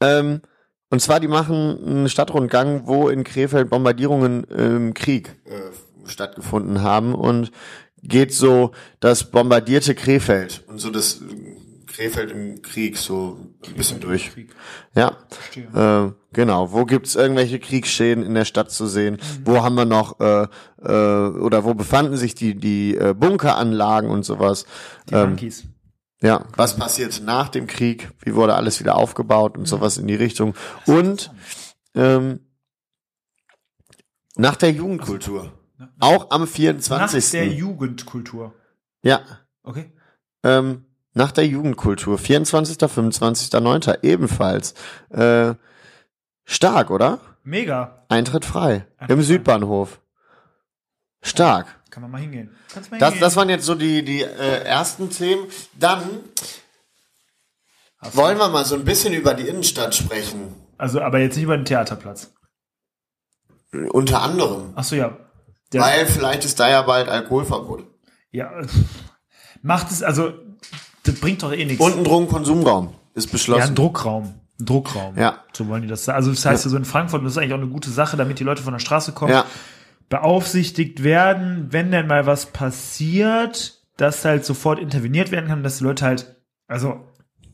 [0.00, 0.42] Ähm,
[0.90, 5.50] und zwar, die machen einen Stadtrundgang, wo in Krefeld Bombardierungen im Krieg äh,
[6.08, 7.50] stattgefunden haben und
[8.02, 11.20] geht so das bombardierte Krefeld und so das
[11.86, 14.30] Krefeld im Krieg so ein bisschen durch.
[14.94, 15.16] Ja,
[15.74, 16.70] äh, genau.
[16.72, 19.14] Wo gibt's irgendwelche Kriegsschäden in der Stadt zu sehen?
[19.14, 19.46] Mhm.
[19.46, 20.46] Wo haben wir noch äh,
[20.82, 24.64] äh, oder wo befanden sich die die äh, Bunkeranlagen und sowas?
[25.10, 25.64] Die Ähm, Monkeys.
[26.22, 28.10] ja, was passiert nach dem Krieg?
[28.20, 30.54] Wie wurde alles wieder aufgebaut und sowas in die Richtung?
[30.86, 31.32] Und
[31.96, 32.40] ähm,
[34.36, 35.52] nach der Jugendkultur.
[36.00, 37.30] Auch am Nach 24.
[37.32, 38.54] der Jugendkultur.
[39.02, 39.20] ja,
[39.62, 39.92] Okay.
[40.42, 42.18] ähm, nach der Jugendkultur.
[42.18, 43.80] 24., 25., 9.
[44.02, 44.74] ebenfalls.
[45.10, 45.54] Äh,
[46.44, 47.20] stark, oder?
[47.44, 48.04] Mega.
[48.08, 48.86] Eintritt frei.
[48.96, 49.22] Eintritt Im frei.
[49.26, 50.00] Südbahnhof.
[51.22, 51.66] Stark.
[51.90, 52.50] Kann man mal hingehen.
[52.72, 53.20] Kannst mal Das, hingehen.
[53.22, 55.46] das waren jetzt so die, die äh, ersten Themen.
[55.74, 56.02] Dann
[57.98, 60.54] Hast du- wollen wir mal so ein bisschen über die Innenstadt sprechen.
[60.76, 62.32] Also, aber jetzt nicht über den Theaterplatz.
[63.90, 64.72] Unter anderem.
[64.76, 65.16] Ach so, ja.
[65.72, 67.84] Der, Weil vielleicht ist da ja bald Alkoholverbot.
[68.32, 68.50] ja.
[69.60, 70.34] Macht es, also,
[71.02, 71.84] das bringt doch eh nichts.
[71.84, 73.68] Und ein Drogenkonsumraum ist ja, beschlossen.
[73.70, 74.34] ein Druckraum.
[74.60, 75.18] Ein Druckraum.
[75.18, 75.42] Ja.
[75.52, 76.16] So wollen die das sagen.
[76.16, 78.38] Also, das heißt ja so in Frankfurt, das ist eigentlich auch eine gute Sache, damit
[78.38, 79.32] die Leute von der Straße kommen.
[79.32, 79.44] ja,
[80.08, 85.84] beaufsichtigt werden, wenn denn mal was passiert, dass halt sofort interveniert werden kann, dass die
[85.84, 87.00] Leute halt, also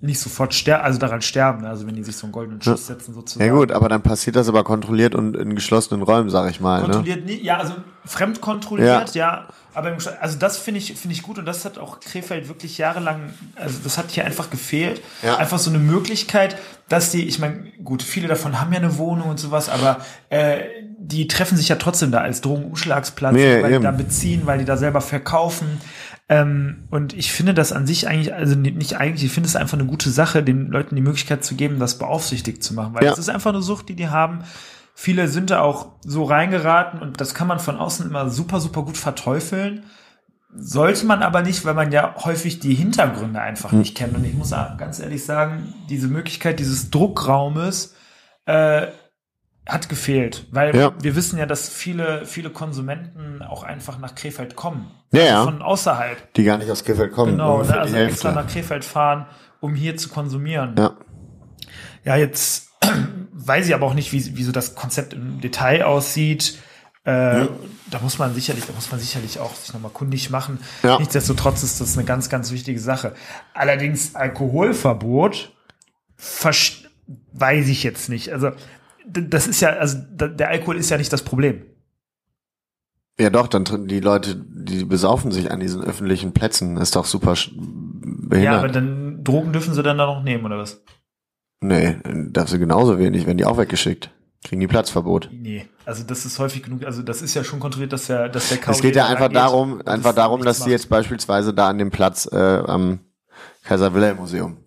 [0.04, 1.68] nicht sofort sterben, also daran sterben, ne?
[1.68, 3.48] also wenn die sich so einen goldenen Schuss setzen sozusagen.
[3.48, 6.78] ja gut, aber dann passiert das aber kontrolliert und in geschlossenen Räumen, sag ich mal.
[6.78, 6.84] Ne?
[6.84, 9.48] Kontrolliert nicht, ja, also fremd kontrolliert, ja.
[9.72, 12.76] aber im, also das finde ich, finde ich gut und das hat auch Krefeld wirklich
[12.76, 15.00] jahrelang, also das hat hier einfach gefehlt.
[15.22, 15.36] Ja.
[15.36, 16.56] Einfach so eine Möglichkeit,
[16.88, 20.58] dass die, ich meine, gut, viele davon haben ja eine Wohnung und sowas, aber äh,
[20.98, 23.84] die treffen sich ja trotzdem da als Drogenumschlagsplatz, Nee, weil die eben.
[23.84, 25.80] da beziehen, weil die da selber verkaufen.
[26.28, 29.78] Ähm, und ich finde das an sich eigentlich, also nicht eigentlich, ich finde es einfach
[29.78, 33.12] eine gute Sache, den Leuten die Möglichkeit zu geben, das beaufsichtigt zu machen, weil Ja.
[33.12, 34.40] es ist einfach eine Sucht, die die haben.
[34.94, 38.82] Viele sind da auch so reingeraten und das kann man von außen immer super, super
[38.84, 39.82] gut verteufeln.
[40.56, 43.80] Sollte man aber nicht, weil man ja häufig die Hintergründe einfach Hm.
[43.80, 44.16] nicht kennt.
[44.16, 47.94] Und ich muss ganz ehrlich sagen, diese Möglichkeit dieses Druckraumes
[48.46, 48.86] äh,
[49.66, 50.92] hat gefehlt, weil Ja.
[51.00, 54.90] wir wissen ja, dass viele, viele Konsumenten auch einfach nach Krefeld kommen.
[55.12, 55.44] Ja, also ja.
[55.44, 56.34] Von außerhalb.
[56.34, 57.32] Die gar nicht aus Krefeld kommen.
[57.32, 57.78] Genau, ne?
[57.78, 58.46] also extra nach.
[58.46, 59.26] Krefeld fahren,
[59.60, 60.74] um hier zu konsumieren.
[60.78, 60.94] Ja.
[62.04, 62.68] Ja, jetzt
[63.32, 66.58] weiß ich aber auch nicht, wie, wie so das Konzept im Detail aussieht.
[67.04, 67.46] Äh,
[67.90, 70.58] Da muss man sicherlich, da muss man sicherlich auch sich nochmal kundig machen.
[70.82, 70.98] Ja.
[70.98, 73.14] Nichtsdestotrotz ist das eine ganz, ganz wichtige Sache.
[73.54, 75.52] Allerdings Alkoholverbot
[77.32, 78.32] weiß ich jetzt nicht.
[78.32, 78.52] Also
[79.06, 81.62] das ist ja, also der Alkohol ist ja nicht das Problem.
[83.18, 87.34] ja doch, dann die Leute, die besaufen sich an diesen öffentlichen Plätzen, ist doch super
[87.54, 88.52] behindert.
[88.52, 90.82] Ja, aber dann Drogen dürfen sie dann da noch nehmen oder was?
[91.64, 91.96] nee,
[92.30, 94.10] darfst du genauso wenig, werden die auch weggeschickt.
[94.44, 95.30] Kriegen die Platzverbot.
[95.32, 96.84] Nee, also das ist häufig genug.
[96.84, 99.80] Also das ist ja schon kontrolliert, dass der, dass der Es geht ja einfach darum,
[99.86, 100.68] einfach darum, dass macht.
[100.68, 103.00] jetzt beispielsweise da an dem Platz äh, am
[103.62, 104.58] Kaiser Wilhelm Museum.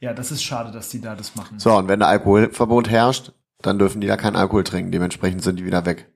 [0.00, 1.58] Ja, das ist schade, dass die da das machen.
[1.58, 3.32] So, und wenn da Alkoholverbot herrscht,
[3.62, 4.92] dann dürfen die da keinen Alkohol trinken.
[4.92, 6.10] Dementsprechend sind die wieder weg.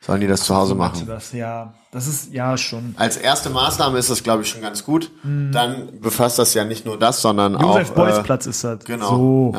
[0.00, 1.06] Sollen die das zu Hause So machen?
[1.06, 2.94] Das, ja, das ist ja schon.
[2.98, 5.10] Als erste Maßnahme ist das, glaube ich, schon ganz gut.
[5.24, 7.60] Dann befasst das ja nicht nur das, sondern Mhm.
[7.60, 7.94] Josef auch.
[7.94, 8.84] Beuys äh, Platz ist das.
[8.84, 9.08] Genau.
[9.08, 9.52] So.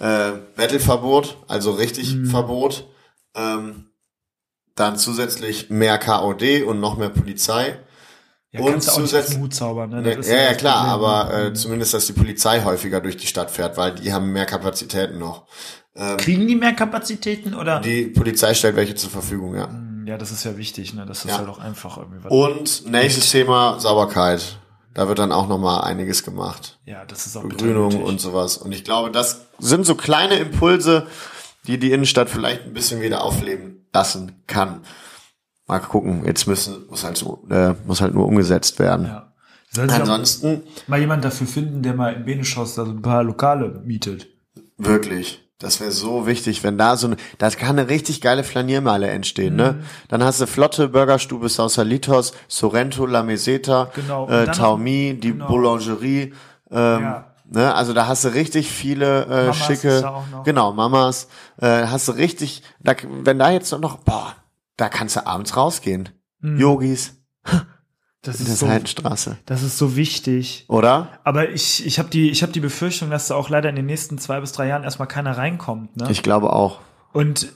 [0.00, 0.28] Ja.
[0.28, 2.26] Äh, Battle-Verbot, also richtig Mhm.
[2.26, 2.86] Verbot.
[3.36, 3.86] Ähm,
[4.74, 7.78] dann zusätzlich mehr KOD und noch mehr Polizei.
[8.54, 9.90] Ja, Und zusätzlich- Hut zaubern.
[9.90, 10.00] Ne?
[10.02, 13.76] Ne, ja, ja, klar, aber äh, zumindest, dass die Polizei häufiger durch die Stadt fährt,
[13.76, 15.44] weil die haben mehr Kapazitäten noch.
[16.18, 17.78] Kriegen die mehr Kapazitäten oder?
[17.80, 19.68] Die Polizei stellt welche zur Verfügung, ja.
[20.06, 21.04] ja, das ist ja wichtig, ne?
[21.06, 21.38] Das ist Ja.
[21.38, 22.32] halt auch einfach irgendwie was.
[22.32, 24.58] Und nächstes Thema Sauberkeit.
[24.92, 26.78] Da wird dann auch noch mal einiges gemacht.
[26.84, 28.56] Ja, das ist auch Begrünung und sowas.
[28.56, 31.06] Und ich glaube, das sind so kleine Impulse,
[31.66, 34.82] die die Innenstadt vielleicht ein bisschen wieder aufleben lassen kann.
[35.66, 36.24] Mal gucken.
[36.26, 39.06] Jetzt müssen muss halt so äh, muss halt nur umgesetzt werden.
[39.06, 39.32] Ja.
[39.70, 43.02] Soll sich auch Ansonsten mal jemand dafür finden, der mal in Beneschhaus da so ein
[43.02, 44.28] paar Lokale mietet.
[44.78, 45.40] Wirklich.
[45.58, 49.56] Das wäre so wichtig, wenn da so eine, das kann eine richtig geile Flaniermeile entstehen,
[49.56, 49.72] ne?
[49.78, 49.84] Mhm.
[50.08, 54.28] Dann hast du Flotte Burgerstube Sausalitos, Sorrento, La Meseta, Genau.
[54.28, 55.46] Äh, Taumi, die genau.
[55.46, 56.34] Boulangerie,
[56.70, 57.32] ähm, Ja.
[57.48, 57.74] ne?
[57.74, 60.12] Also da hast du richtig viele äh, Mamas schicke,
[60.44, 61.28] genau, Mamas,
[61.60, 64.34] äh, hast du richtig, da, wenn da jetzt noch, boah,
[64.76, 66.08] da kannst du abends rausgehen.
[66.40, 66.58] Mhm.
[66.60, 67.16] Yogis,
[68.22, 70.64] Das in ist der so, das ist so wichtig.
[70.68, 71.08] oder?
[71.24, 73.86] Aber ich, ich habe die, ich habe die Befürchtung, dass da auch leider in den
[73.86, 75.96] nächsten zwei bis drei Jahren erstmal keiner reinkommt.
[75.96, 76.06] Ne?
[76.10, 76.80] Ich glaube auch.
[77.12, 77.52] Und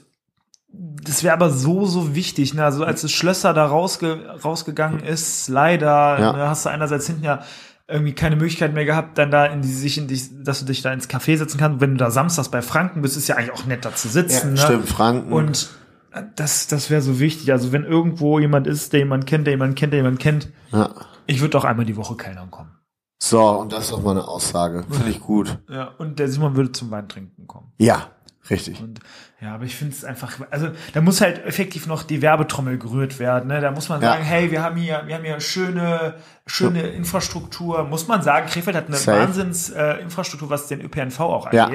[0.70, 2.52] das wäre aber so, so wichtig.
[2.54, 2.62] Ne?
[2.64, 6.32] Also als das Schlösser da rausge rausgegangen ist, leider, Ja.
[6.34, 7.42] ne, hast du einerseits hinten ja
[7.90, 10.82] irgendwie keine Möglichkeit mehr gehabt, dann da in die, sich in die, dass du dich
[10.82, 11.80] da ins Café setzen kannst.
[11.80, 14.56] Wenn du da samstags bei Franken bist, ist ja eigentlich auch nett da zu sitzen.
[14.56, 14.68] Ja, ne?
[14.68, 15.32] stimmt, Franken.
[15.32, 15.70] Und
[16.36, 17.52] das, das wäre so wichtig.
[17.52, 20.90] Also wenn irgendwo jemand ist, der jemand kennt, der jemand kennt, der jemand kennt, Ja.
[21.26, 22.70] ich würde doch einmal die Woche Kellnern kommen.
[23.20, 24.84] So, und das ist doch mal eine Aussage.
[24.88, 25.58] Finde ich gut.
[25.68, 25.88] Ja.
[25.98, 27.72] Und der Simon würde zum Weintrinken kommen.
[27.78, 28.06] Ja,
[28.48, 28.80] richtig.
[28.80, 29.00] Und
[29.40, 33.18] ja, aber ich finde es einfach, also da muss halt effektiv noch die Werbetrommel gerührt
[33.18, 33.48] werden.
[33.48, 33.60] Ne?
[33.60, 34.12] Da muss man Ja.
[34.12, 36.14] sagen, hey, wir haben hier, wir haben hier schöne,
[36.46, 37.84] schöne Infrastruktur.
[37.84, 39.18] Muss man sagen, Krefeld hat eine Safe.
[39.20, 39.98] Wahnsinns äh,
[40.40, 41.70] was den ÖPNV auch Ja.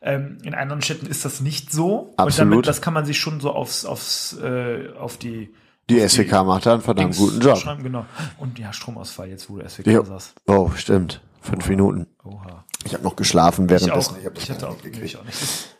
[0.00, 1.96] Ähm, in anderen Städten ist das nicht so.
[2.16, 2.52] Und Absolut.
[2.52, 5.52] damit, das kann man sich schon so aufs, aufs, äh, auf die
[5.90, 7.58] Die SWK macht da einen verdammt Dings guten Job.
[7.82, 8.04] Genau.
[8.38, 10.04] Und ja, Stromausfall jetzt, wo du SWK Jo.
[10.04, 10.34] sagst.
[10.46, 11.20] Oh, stimmt.
[11.40, 12.06] Fünf Minuten.
[12.24, 12.64] Oha.
[12.84, 14.14] Ich habe noch geschlafen Ich währenddessen.
[14.14, 14.18] auch.
[14.18, 15.04] Ich, das Ich gar hatte auch, mitgekriegt.
[15.04, 15.38] ich auch nicht.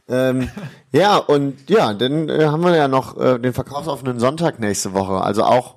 [0.08, 0.48] Ähm,
[0.92, 5.20] ja, und ja, dann äh, haben wir ja noch äh, den verkaufsoffenen Sonntag nächste Woche.
[5.20, 5.76] Also auch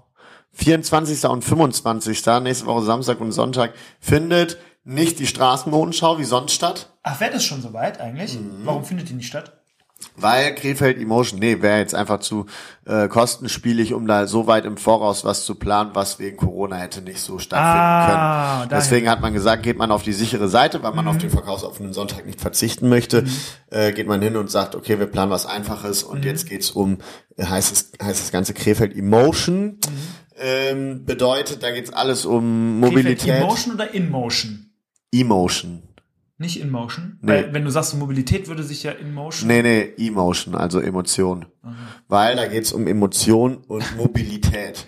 [0.54, 1.24] 24.
[1.26, 2.26] und 25.
[2.42, 7.44] nächste Woche Samstag und Sonntag findet nicht die Straßenmodenschau wie sonst statt, Ach, wäre das
[7.44, 8.34] schon soweit eigentlich?
[8.40, 8.62] Mhm.
[8.66, 9.58] Warum findet die nicht statt?
[10.16, 12.48] weil Krefeld Emotion, nee, wäre jetzt einfach zu
[12.88, 17.04] äh, kostenspielig, um da so weit im Voraus was zu planen, was wegen Corona hätte
[17.04, 18.66] nicht so stattfinden Ah, können.
[18.66, 18.70] Mhm.
[18.70, 21.94] Deswegen hat man gesagt, geht man auf die sichere Seite, weil man auf den verkaufsoffenen
[21.94, 23.26] Sonntag nicht verzichten möchte,
[23.70, 26.10] äh, geht man hin und sagt, okay, wir planen was Einfaches Mhm.
[26.10, 26.98] und jetzt geht's um,
[27.40, 29.80] heißt es, heißt das ganze Krefeld Emotion, Mhm.
[30.42, 33.36] ähm, bedeutet, da geht's alles um Krefeld Mobilität.
[33.44, 34.71] Emotion oder InMotion?
[35.14, 35.84] Emotion.
[36.38, 37.20] Nicht InMotion?
[37.22, 37.28] Nee.
[37.32, 39.48] Weil, wenn du sagst, Mobilität würde sich ja InMotion.
[39.48, 41.46] Nee, nee, Emotion, also Emotion.
[42.08, 44.86] Weil da geht's um Emotion und Mobilität.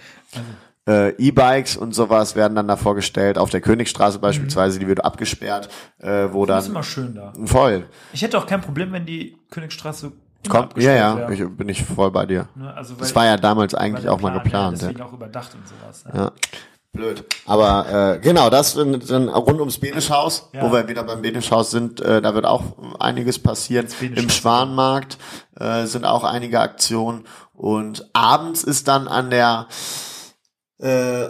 [0.88, 5.70] Äh, E-Bikes und sowas werden dann da vorgestellt, auf der Königstraße beispielsweise, die wird abgesperrt,
[6.00, 7.34] äh, wo Das ist dann immer schön da.
[7.46, 7.86] voll.
[8.14, 10.12] Ich hätte auch kein Problem, wenn die Königstraße
[10.50, 11.34] Kommt, ja, ja, wäre.
[11.34, 12.50] ich, bin ich voll bei dir.
[12.56, 14.82] Ne, also, Das war ja damals eigentlich auch mal Plan, geplant.
[14.82, 16.04] Ja, Ja, deswegen auch überdacht und sowas.
[16.06, 16.12] Ne?
[16.16, 16.32] ja.
[16.94, 17.26] Blöd.
[17.48, 20.62] Aber äh, genau, das dann dann rund ums Benischhaus, Ja.
[20.62, 22.62] wo wir wieder beim Benischhaus sind, äh, da wird auch
[23.00, 23.88] einiges passieren.
[24.00, 25.18] Im Schwanenmarkt
[25.60, 29.68] äh, sind auch einige Aktionen und abends ist dann an der
[30.80, 31.30] äh,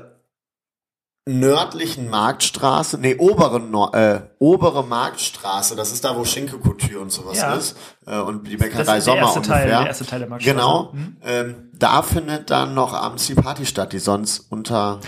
[1.26, 7.12] nördlichen Marktstraße, nee, oberen Nor äh, obere Marktstraße, das ist da, wo Schinke Couture und
[7.14, 7.54] sowas Ja.
[7.54, 9.56] ist äh, und die Das Bäckerei ist der Sommer erste ungefähr.
[9.60, 10.56] Teil, der erste Teil der Marktstraße.
[10.58, 10.90] Genau.
[10.92, 11.18] Mhm.
[11.24, 15.00] Ähm, da findet dann noch abends die Party statt, die sonst unter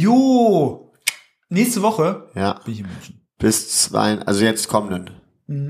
[0.00, 0.92] Jo!
[1.48, 3.20] Nächste Woche ja bin ich in München.
[3.38, 5.10] bis zwei, also jetzt kommenden,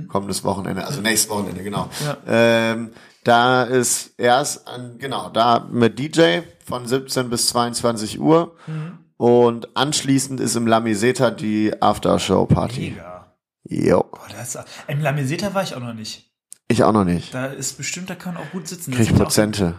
[0.08, 1.84] kommendes Wochenende, also nächstes Wochenende, genau.
[1.84, 2.06] Mhm.
[2.06, 2.16] Ja.
[2.26, 2.90] Ähm,
[3.24, 8.98] da ist erst, an, genau, da mit DJ von 17 bis 22 Uhr Mhm.
[9.16, 12.90] und anschließend ist im La Miseta die Aftershow-Party.
[12.92, 13.34] Mega.
[13.68, 14.56] Jo, Boah, das,
[14.88, 16.30] Im La Meseta war ich auch noch nicht.
[16.68, 17.34] ich auch noch nicht.
[17.34, 18.92] Da ist bestimmt, da kann man auch gut sitzen.
[18.94, 19.74] Krieg Prozente.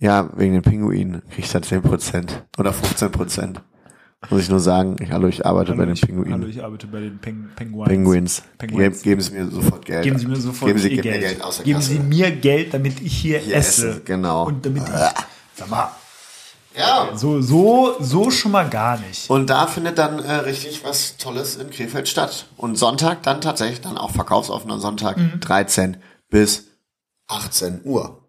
[0.00, 3.60] Ja, wegen den Pinguinen krieg ich da 10 Prozent oder 15 Prozent.
[4.30, 6.32] Muss ich nur sagen, ich, hallo, ich arbeite Hallo, bei den ich, Pinguinen.
[6.32, 7.88] hallo, ich arbeite bei den Peng Penguins.
[7.88, 8.42] Penguins.
[8.58, 9.02] Penguins.
[9.02, 10.04] Geben, geben Sie mir sofort Geld.
[10.04, 11.02] Geben Sie mir sofort Geben Sie Geld.
[11.20, 11.92] Geld aus der Geben Kasse.
[11.92, 13.90] Sie mir Geld, damit ich hier Hier esse.
[13.90, 14.46] essen, genau.
[14.46, 14.94] Und damit ich,
[15.54, 15.90] sag mal,
[16.74, 17.10] Ja.
[17.14, 19.28] so, so, so schon mal gar nicht.
[19.28, 22.46] Und da findet dann äh, richtig was Tolles in Krefeld statt.
[22.56, 25.40] Und Sonntag dann tatsächlich dann auch verkaufsoffener Sonntag, Mhm.
[25.40, 25.98] 13
[26.30, 26.68] bis
[27.28, 28.23] 18 Uhr.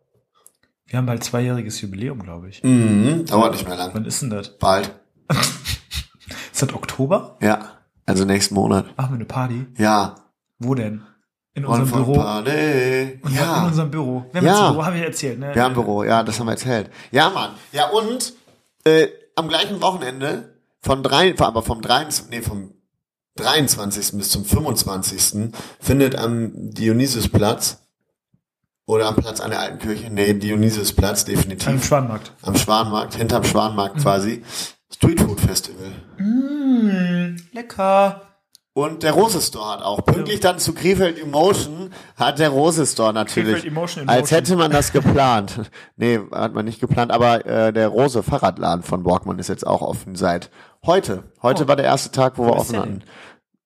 [0.96, 2.64] Wir haben bald zweijähriges Jubiläum, glaube ich.
[2.64, 3.90] Mhm, dauert nicht mehr lang.
[3.94, 4.58] Wann ist denn das?
[4.58, 4.96] Bald.
[6.54, 7.36] Ist das Oktober?
[7.42, 7.80] Ja.
[8.06, 8.86] Also nächsten Monat.
[8.96, 9.66] Machen wir eine Party?
[9.78, 10.16] Ja.
[10.58, 11.02] Wo denn?
[11.54, 12.14] In unserem Büro?
[12.14, 12.50] Party.
[13.28, 13.66] In Ja.
[13.66, 14.26] unserem Büro.
[14.32, 14.72] Wir haben Ja.
[14.72, 15.54] Büro, habe ich erzählt, ne?
[15.54, 16.90] Wir haben Büro, ja, das haben wir erzählt.
[17.12, 17.50] Ja, Mann.
[17.74, 18.32] Ja, und
[18.86, 22.72] äh, am gleichen Wochenende von drei, aber vom 23, nee, vom
[23.36, 24.14] 23.
[24.18, 25.52] bis zum 25.
[25.82, 27.85] findet am Dionysiusplatz
[28.88, 32.32] oder am Platz an der alten Kirche, nee, Dionysiusplatz Am definitiv, Schwanenmarkt.
[32.42, 34.44] am Schwanmarkt, hinterm Schwanmarkt quasi,
[34.94, 35.92] Streetfood Festival.
[36.18, 38.22] Mmh, lecker.
[38.78, 40.04] Und der Rose Store hat auch.
[40.04, 43.54] Pünktlich dann zu Krefeld Emotion hat der Rose Store natürlich.
[43.54, 45.62] Krefeld Emotion in als hätte man das geplant.
[45.96, 49.82] nee, hat man nicht geplant, aber äh, der Rose Fahrradladen von Borgmann ist jetzt auch
[49.82, 50.50] offen seit
[50.86, 51.24] heute.
[51.42, 51.68] Heute Oh.
[51.70, 53.04] war der erste Tag, wo wir Wo ist offen hatten.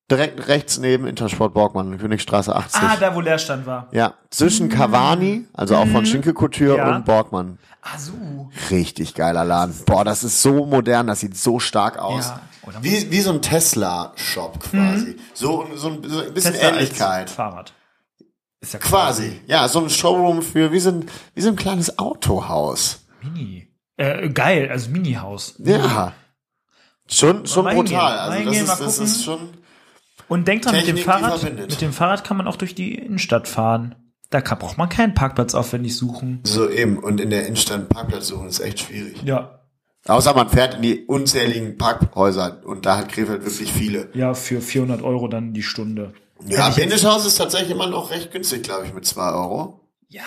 [0.10, 2.82] Direkt rechts neben Intersport Borgmann, Königstraße 80.
[2.82, 3.88] Ah, da wo Leerstand war.
[3.92, 6.78] ja, zwischen Cavani, also auch von Schinke Couture Mhm.
[6.78, 6.96] Ja.
[6.96, 7.60] und Borgmann.
[7.82, 8.50] Ah, so.
[8.72, 9.76] Richtig geiler Laden.
[9.86, 12.28] Boah, das ist so modern, das sieht so stark aus.
[12.28, 12.42] Ja.
[12.82, 15.16] Wie, wie so ein Tesla-Shop quasi.
[15.34, 17.30] So, so, ein, so ein bisschen Tesla Ähnlichkeit.
[17.30, 17.74] Fahrrad.
[18.62, 19.40] Ist ja Quasi.
[19.48, 23.06] Ja, so ein Showroom für, wie so ein, wie so ein kleines Autohaus.
[23.24, 23.68] Mini.
[23.98, 25.56] Äh, geil, also Mini-Haus.
[25.60, 26.14] Ja.
[27.10, 28.34] Schon, schon Mal brutal.
[28.38, 29.40] hingehen, mal Also das ist, das ist schon,
[30.30, 33.48] Und denkt dran, mit dem Fahrrad, mit dem Fahrrad kann man auch durch die Innenstadt
[33.48, 33.96] fahren.
[34.30, 36.42] Da kann, braucht man keinen Parkplatz aufwendig suchen.
[36.44, 37.00] so eben.
[37.00, 39.24] Und in der Innenstadt einen Parkplatz suchen ist echt schwierig.
[39.24, 39.60] Ja.
[40.08, 44.10] Außer man fährt in die unzähligen Parkhäuser und da hat Krefeld wirklich viele.
[44.14, 46.14] Ja, für 400 Euro dann die Stunde.
[46.48, 49.82] Ja, Bindeschhaus ist tatsächlich immer noch recht günstig, glaube ich, mit zwei Euro.
[50.12, 50.24] Ja,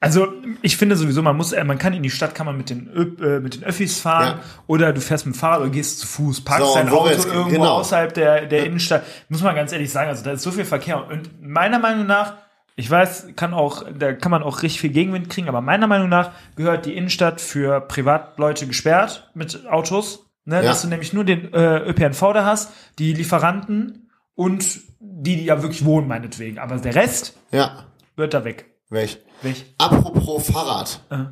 [0.00, 0.32] also
[0.62, 2.88] ich finde sowieso, man muss, äh, man kann in die Stadt, kann man mit den,
[2.92, 4.44] Ö äh, mit den Öffis fahren Ja.
[4.66, 7.26] oder du fährst mit dem Fahrrad oder gehst zu Fuß, parkst So, dein Auto jetzt-
[7.26, 7.74] irgendwo genau.
[7.78, 9.04] außerhalb der, der Innenstadt.
[9.28, 12.34] Muss man ganz ehrlich sagen, also da ist so viel Verkehr und meiner Meinung nach,
[12.74, 16.08] ich weiß, kann auch, da kann man auch richtig viel Gegenwind kriegen, aber meiner Meinung
[16.08, 20.62] nach gehört die Innenstadt für Privatleute gesperrt mit Autos, ne, Ja.
[20.62, 25.62] dass du nämlich nur den äh, ÖPNV da hast, die Lieferanten und die, die ja
[25.62, 26.58] wirklich wohnen, meinetwegen.
[26.58, 27.84] Aber der Rest Ja,
[28.16, 28.66] wird da weg.
[28.92, 29.18] Welch?
[29.42, 29.64] Weg.
[29.78, 31.00] Apropos Fahrrad.
[31.10, 31.24] Äh.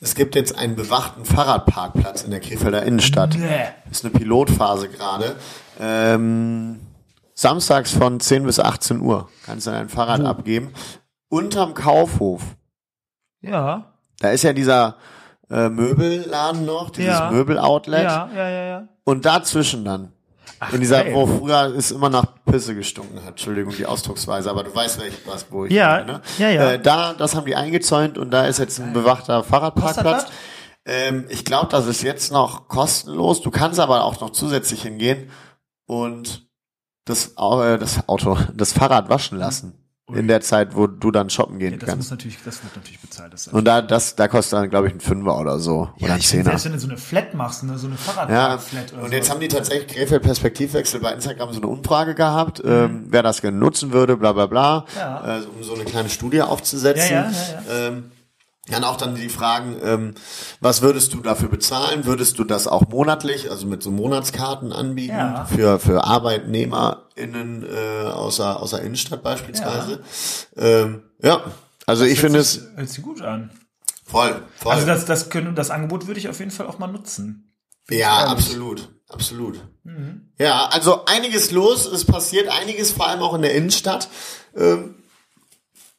[0.00, 3.34] Es gibt jetzt einen bewachten Fahrradparkplatz in der Krefelder Innenstadt.
[3.38, 3.66] Nee.
[3.90, 5.36] ist eine Pilotphase gerade.
[5.80, 6.80] Ähm,
[7.34, 10.72] samstags von 10 bis 18 Uhr kannst du dein Fahrrad abgeben.
[11.28, 12.42] Unterm Kaufhof.
[13.40, 13.92] Ja.
[14.20, 14.96] Da ist ja dieser
[15.50, 17.30] äh, Möbelladen noch, dieses Ja.
[17.30, 18.04] Möbeloutlet.
[18.04, 18.88] Ja, ja, ja, ja.
[19.04, 20.12] Und dazwischen dann.
[20.72, 21.14] In dieser, geil.
[21.14, 23.30] wo früher es immer nach Pisse gestunken hat.
[23.30, 26.20] Entschuldigung die Ausdrucksweise, aber du weißt, welch, was, wo ich Ja, meine, ne?
[26.38, 26.72] ja, ja.
[26.72, 30.26] Äh, da, das haben die eingezäunt und da ist jetzt ein bewachter Fahrradparkplatz.
[30.84, 33.42] Ähm, ich glaube, das ist jetzt noch kostenlos.
[33.42, 35.30] Du kannst aber auch noch zusätzlich hingehen
[35.86, 36.46] und
[37.04, 39.85] das, äh, das Auto, das Fahrrad waschen lassen.
[40.14, 42.10] In der Zeit, wo du dann shoppen gehen Ja, das muss kannst.
[42.12, 43.32] natürlich, das wird natürlich bezahlt.
[43.32, 45.90] Das Und da, das, da kostet dann, glaube ich, ein Fünfer oder so.
[46.00, 46.44] oder ein Zehner.
[46.44, 49.14] selbst wenn du so eine Flat machst, ne, so eine Ja, Fahrradflat oder und so.
[49.16, 53.40] jetzt haben die tatsächlich Krefeld Perspektivwechsel bei Instagram so eine Umfrage gehabt, ähm, wer das
[53.42, 54.84] gerne nutzen würde, bla bla bla, Mhm.
[54.96, 55.38] Ja.
[55.38, 57.12] äh, um so eine kleine Studie aufzusetzen.
[57.12, 57.30] Ja, ja,
[57.68, 58.12] ja, Ähm,
[58.68, 60.14] dann auch dann die Fragen, ähm,
[60.60, 62.04] was würdest du dafür bezahlen?
[62.04, 65.44] Würdest du das auch monatlich, also mit so Monatskarten anbieten Ja.
[65.44, 70.00] für, für ArbeitnehmerInnen äh, außer, außer Innenstadt beispielsweise?
[70.56, 71.42] Ja, ähm, ja.
[71.86, 73.50] also ich finde es hört sich gut an.
[74.04, 74.72] voll, voll.
[74.72, 77.52] Also das, das können, das Angebot würde ich auf jeden Fall auch mal nutzen.
[77.88, 79.60] Ja, absolut, absolut.
[80.38, 84.08] Ja, also einiges los, es passiert einiges, vor allem auch in der Innenstadt.
[84.56, 84.96] Ähm,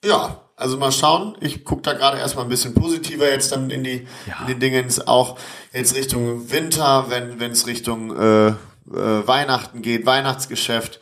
[0.04, 1.36] ja, also mal schauen.
[1.40, 4.42] Ich gucke da gerade erstmal ein bisschen positiver jetzt dann in die, Ja.
[4.42, 5.38] in die Dingens, auch
[5.72, 8.54] jetzt Richtung Winter, wenn es Richtung äh, äh,
[8.88, 11.00] Weihnachten geht, Weihnachtsgeschäft,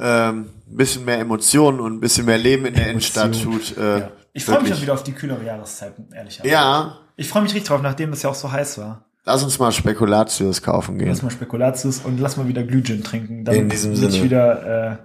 [0.00, 3.76] ähm, ein bisschen mehr Emotionen und ein bisschen mehr Leben in der Innenstadt tut.
[3.76, 4.10] Äh, Ja.
[4.34, 6.40] Ich freue mich auch wieder auf die kühlere Jahreszeit, ehrlich.
[6.44, 9.04] Ja, Ich freue mich richtig drauf, nachdem es ja auch so heiß war.
[9.24, 11.08] lass uns mal Spekulatius kaufen gehen.
[11.08, 13.44] Lass mal Spekulatius und lass mal wieder Glühgin trinken.
[13.44, 14.24] Dann In diesem wird ich Sinne.
[14.24, 14.96] wieder äh,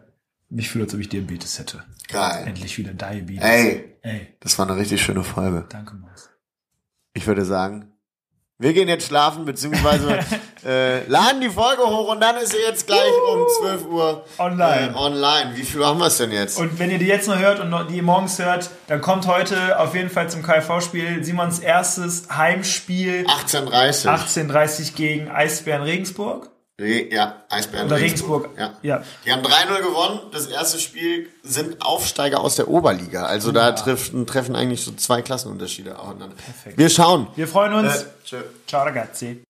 [0.53, 1.83] mich fühle, als ob ich Diabetes hätte.
[2.07, 2.43] Geil.
[2.47, 3.43] Endlich wieder Diabetes.
[3.43, 5.65] Ey, Ey, das war eine richtig schöne Folge.
[5.69, 6.29] danke, Maus.
[7.13, 7.89] Ich würde sagen,
[8.59, 10.19] wir gehen jetzt schlafen, beziehungsweise
[10.65, 14.91] äh, laden die Folge hoch und dann ist sie jetzt gleich um 12 Uhr Online.
[14.91, 15.51] Äh, online.
[15.55, 16.59] Wie viel haben wir es denn jetzt?
[16.59, 19.79] Und wenn ihr die jetzt noch hört und noch die morgens hört, dann kommt heute
[19.79, 26.49] auf jeden Fall zum KV-Spiel Simons erstes Heimspiel 18.30 18:30 gegen Eisbären Regensburg.
[26.79, 28.49] Ja, Eisbären Oder Regensburg.
[28.57, 28.73] Ja.
[28.81, 29.03] Ja.
[29.23, 30.19] Die haben 3-0 gewonnen.
[30.31, 33.25] Das erste Spiel sind Aufsteiger aus der Oberliga.
[33.27, 36.35] Also da treffen, treffen eigentlich so zwei Klassenunterschiede aufeinander.
[36.35, 36.79] Perfekt.
[36.79, 37.27] Wir schauen.
[37.35, 38.01] Wir freuen uns.
[38.01, 38.41] Äh, tschö.
[38.67, 39.43] Ciao ragazzi.